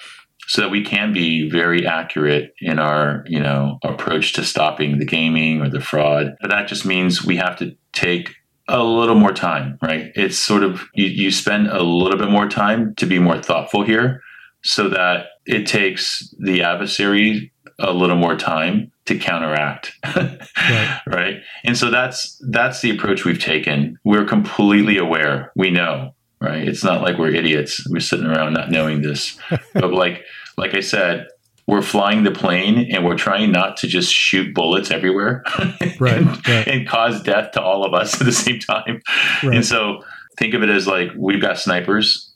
[0.46, 5.04] so that we can be very accurate in our you know approach to stopping the
[5.04, 6.36] gaming or the fraud.
[6.40, 8.34] But that just means we have to take
[8.70, 10.12] a little more time right?
[10.14, 13.84] It's sort of you, you spend a little bit more time to be more thoughtful
[13.84, 14.22] here
[14.62, 21.00] so that it takes the adversary a little more time to counteract right.
[21.06, 21.36] right?
[21.64, 23.98] And so that's that's the approach we've taken.
[24.04, 25.52] We're completely aware.
[25.56, 26.66] We know right?
[26.66, 27.86] It's not like we're idiots.
[27.90, 29.38] We're sitting around not knowing this.
[29.74, 30.24] But like
[30.56, 31.26] like i said
[31.70, 35.42] we're flying the plane and we're trying not to just shoot bullets everywhere
[36.00, 36.68] right, and, right.
[36.68, 39.00] and, cause death to all of us at the same time
[39.42, 39.56] right.
[39.56, 40.02] and so
[40.38, 42.30] think of it as like we've got snipers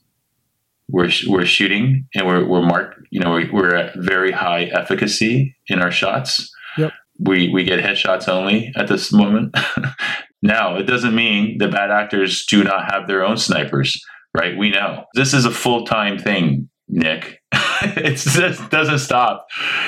[0.88, 5.56] we're, we're shooting and we're, we're marked, you know, we're, we're at very high efficacy
[5.68, 6.50] in our shots.
[6.76, 6.92] Yep.
[7.18, 9.56] We, we get headshots only at this moment.
[10.42, 14.04] now, it doesn't mean the bad actors do not have their own snipers,
[14.36, 14.58] right?
[14.58, 17.40] We know this is a full time thing, Nik.
[17.96, 19.46] it just doesn't stop.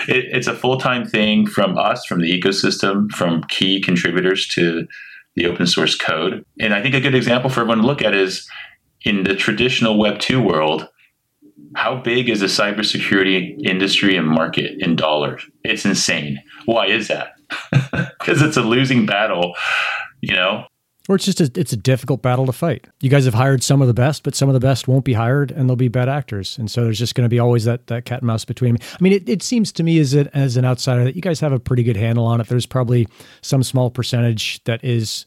[0.09, 4.87] It, it's a full time thing from us, from the ecosystem, from key contributors to
[5.35, 6.45] the open source code.
[6.61, 8.49] And I think a good example for everyone to look at is
[9.03, 10.89] in the traditional Web 2 world,
[11.75, 15.45] how big is the cybersecurity industry and market in dollars?
[15.63, 16.43] It's insane.
[16.65, 17.33] Why is that?
[18.19, 19.55] Because it's a losing battle,
[20.21, 20.67] you know?
[21.09, 22.87] Or it's just a, it's a difficult battle to fight.
[23.01, 25.13] You guys have hired some of the best, but some of the best won't be
[25.13, 26.59] hired, and they'll be bad actors.
[26.59, 28.77] And so there's just going to be always that that cat and mouse between.
[28.77, 31.41] I mean, it, it seems to me as it as an outsider that you guys
[31.41, 32.49] have a pretty good handle on it.
[32.49, 33.07] There's probably
[33.43, 35.27] some small percentage that is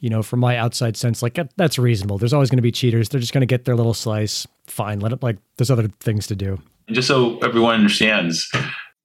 [0.00, 2.18] you know, from my outside sense, like that's reasonable.
[2.18, 3.08] There's always going to be cheaters.
[3.08, 4.46] They're just going to get their little slice.
[4.66, 5.22] Fine, let it.
[5.22, 6.60] Like there's other things to do.
[6.86, 8.48] And just so everyone understands,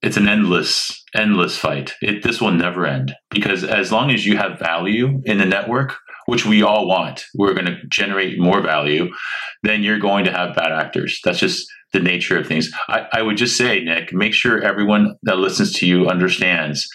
[0.02, 1.94] it's an endless, endless fight.
[2.00, 5.96] It, this will never end because as long as you have value in the network,
[6.26, 9.10] which we all want, we're going to generate more value.
[9.62, 11.20] Then you're going to have bad actors.
[11.24, 12.70] That's just the nature of things.
[12.88, 16.88] I, I would just say, Nik, make sure everyone that listens to you understands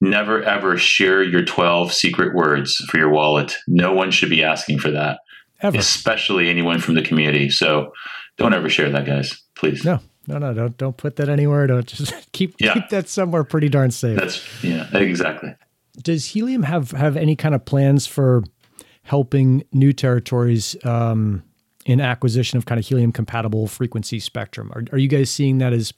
[0.00, 3.56] never ever share your 12 secret words for your wallet.
[3.66, 5.18] No one should be asking for that,
[5.60, 5.76] ever.
[5.76, 7.50] especially anyone from the community.
[7.50, 7.92] So
[8.36, 9.84] don't ever share that, guys, please.
[9.84, 11.66] No, no, no, don't don't put that anywhere.
[11.66, 12.74] Don't just keep yeah.
[12.74, 14.18] keep that somewhere pretty darn safe.
[14.18, 15.54] That's yeah, exactly.
[16.02, 18.42] Does Helium have have any kind of plans for
[19.04, 21.42] helping new territories um,
[21.86, 24.72] in acquisition of kind of helium compatible frequency spectrum?
[24.74, 25.92] Are, are you guys seeing that as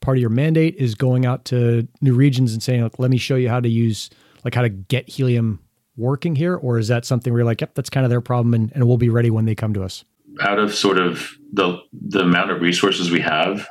[0.00, 3.18] part of your mandate is going out to new regions and saying, like, let me
[3.18, 4.10] show you how to use,
[4.44, 5.60] like, how to get helium
[5.96, 6.56] working here?
[6.56, 8.86] Or is that something where you're like, yep, that's kind of their problem and, and
[8.86, 10.04] we'll be ready when they come to us?
[10.40, 13.68] Out of sort of the the amount of resources we have,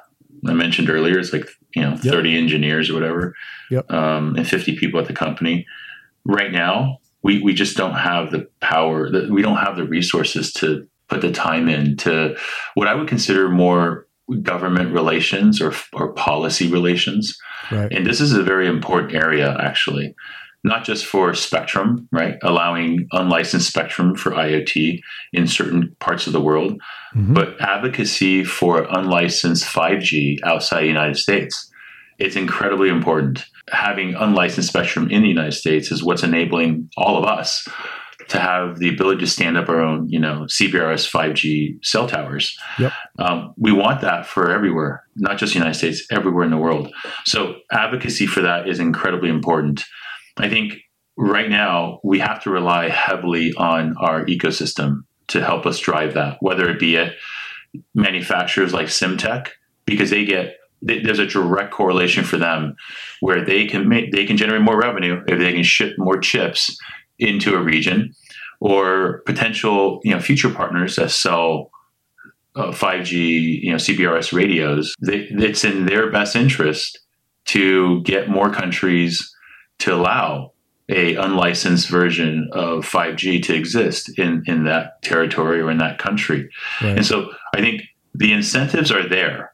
[0.47, 2.41] I mentioned earlier, it's like, you know, 30 yep.
[2.41, 3.35] engineers or whatever,
[3.69, 3.89] yep.
[3.91, 5.65] um, and 50 people at the company.
[6.25, 10.51] Right now, we, we just don't have the power, that we don't have the resources
[10.53, 12.35] to put the time in to
[12.75, 14.07] what I would consider more
[14.41, 17.37] government relations or, or policy relations.
[17.71, 17.91] Right.
[17.91, 20.15] And this is a very important area, actually,
[20.63, 22.37] not just for spectrum, right?
[22.41, 25.01] Allowing unlicensed spectrum for IoT
[25.33, 26.81] in certain parts of the world,
[27.15, 27.33] mm-hmm.
[27.33, 31.69] but advocacy for unlicensed 5G outside the United States.
[32.23, 33.45] It's incredibly important.
[33.69, 37.67] Having unlicensed spectrum in the United States is what's enabling all of us
[38.29, 42.57] to have the ability to stand up our own, you know, CBRS 5G cell towers.
[42.79, 42.93] Yep.
[43.19, 46.93] Um, we want that for everywhere, not just the United States, everywhere in the world.
[47.25, 49.83] So advocacy for that is incredibly important.
[50.37, 50.77] I think
[51.17, 56.37] right now we have to rely heavily on our ecosystem to help us drive that,
[56.39, 57.15] whether it be at
[57.93, 59.49] manufacturers like Semtech,
[59.85, 62.75] because they get there's a direct correlation for them
[63.21, 66.77] where they can make they can generate more revenue if they can ship more chips
[67.19, 68.13] into a region
[68.59, 71.71] or potential you know future partners that sell
[72.55, 74.93] uh, 5G you know CBRS radios.
[75.01, 76.99] They, it's in their best interest
[77.45, 79.33] to get more countries
[79.79, 80.53] to allow
[80.89, 86.49] a unlicensed version of 5G to exist in in that territory or in that country.
[86.81, 86.97] Right.
[86.97, 89.52] and so I think the incentives are there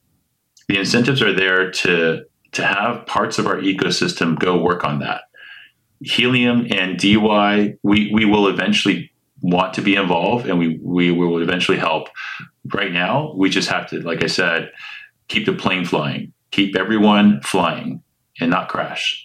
[0.70, 5.24] the incentives are there to to have parts of our ecosystem go work on that
[6.02, 9.12] Helium and DeWi, we, we will eventually
[9.42, 12.10] want to be involved and we, we will eventually help.
[12.74, 14.72] Right now, we just have to, like I said,
[15.28, 18.02] keep the plane flying, keep everyone flying
[18.40, 19.24] and not crash.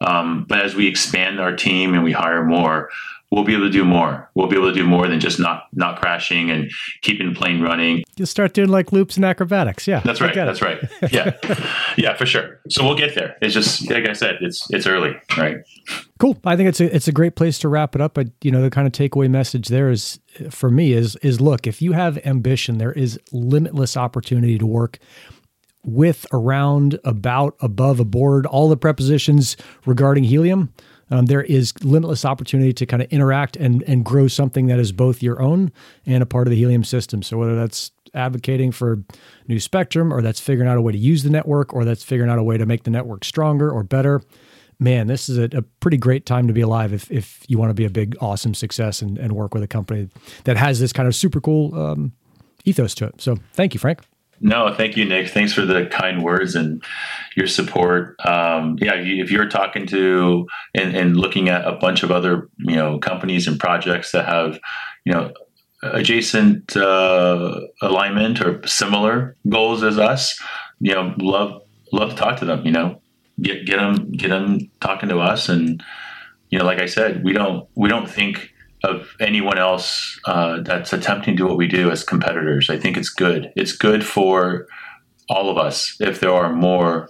[0.00, 2.90] Um, but as we expand our team and we hire more,
[3.30, 4.30] we'll be able to do more.
[4.34, 6.70] We'll be able to do more than just not not crashing and
[7.02, 8.04] keeping the plane running.
[8.16, 9.86] You'll start doing like loops and acrobatics.
[9.86, 10.34] Yeah, that's right.
[10.34, 10.78] That's right.
[11.10, 11.36] Yeah,
[11.96, 12.60] yeah, for sure.
[12.68, 13.36] So we'll get there.
[13.40, 15.58] It's just like I said, it's it's early, right?
[16.18, 16.38] Cool.
[16.44, 18.14] I think it's a it's a great place to wrap it up.
[18.14, 20.18] But you know, the kind of takeaway message there is
[20.50, 24.98] for me is is look, if you have ambition, there is limitless opportunity to work
[25.86, 30.72] with, around, about, above, aboard, all the prepositions regarding helium
[31.10, 34.92] um, there is limitless opportunity to kind of interact and and grow something that is
[34.92, 35.72] both your own
[36.04, 37.22] and a part of the Helium system.
[37.22, 39.02] So whether that's advocating for
[39.46, 42.30] new spectrum or that's figuring out a way to use the network or that's figuring
[42.30, 44.22] out a way to make the network stronger or better
[44.78, 47.70] man this is a, a pretty great time to be alive if, if you want
[47.70, 50.08] to be a big awesome success and, and work with a company
[50.44, 52.12] that has this kind of super cool um,
[52.64, 54.00] ethos to it so thank you frank
[54.40, 55.28] no, thank you, Nik.
[55.28, 56.82] Thanks for the kind words and
[57.36, 58.16] your support.
[58.24, 62.76] Um, yeah, if you're talking to and, and, looking at a bunch of other you
[62.76, 64.58] know companies and projects that have
[65.04, 65.32] you know
[65.82, 70.40] adjacent uh, alignment or similar goals as us,
[70.80, 71.62] you know, love
[71.92, 72.64] love to talk to them.
[72.64, 73.02] You know,
[73.40, 75.82] get get them get them talking to us, and
[76.50, 78.52] you know, like I said, we don't we don't think
[78.86, 82.70] of anyone else uh, that's attempting to do what we do as competitors.
[82.70, 83.52] I think it's good.
[83.56, 84.66] It's good for
[85.28, 87.08] all of us if there are more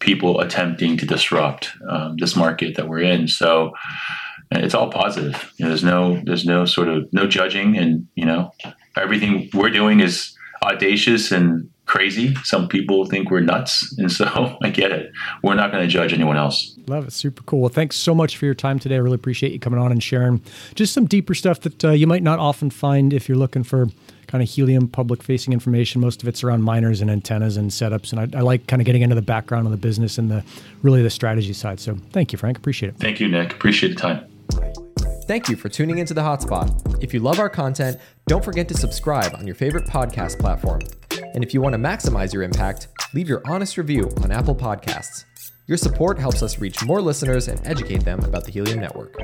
[0.00, 3.28] people attempting to disrupt um, this market that we're in.
[3.28, 3.72] So
[4.50, 5.52] it's all positive.
[5.56, 8.52] You know, there's no there's no sort of no judging, and you know
[8.96, 12.34] everything we're doing is audacious and crazy.
[12.44, 13.92] Some people think we're nuts.
[13.98, 15.10] And so I get it.
[15.42, 16.76] We're not going to judge anyone else.
[16.86, 17.12] Love it.
[17.12, 17.60] Super cool.
[17.60, 18.94] Well, thanks so much for your time today.
[18.94, 20.42] I really appreciate you coming on and sharing
[20.74, 23.88] just some deeper stuff that uh, you might not often find if you're looking for
[24.28, 26.00] kind of helium public facing information.
[26.00, 28.12] Most of it's around miners and antennas and setups.
[28.12, 30.44] And I, I, like kind of getting into the background of the business and the
[30.82, 31.80] really the strategy side.
[31.80, 32.58] So thank you, Frank.
[32.58, 32.96] Appreciate it.
[32.98, 33.52] Thank you, Nik.
[33.52, 34.26] Appreciate the time.
[35.26, 37.02] Thank you for tuning into the Hotspot.
[37.02, 40.80] If you love our content, don't forget to subscribe on your favorite podcast platform.
[41.34, 45.24] And if you want to maximize your impact, leave your honest review on Apple Podcasts.
[45.66, 49.16] Your support helps us reach more listeners and educate them about the Helium Network.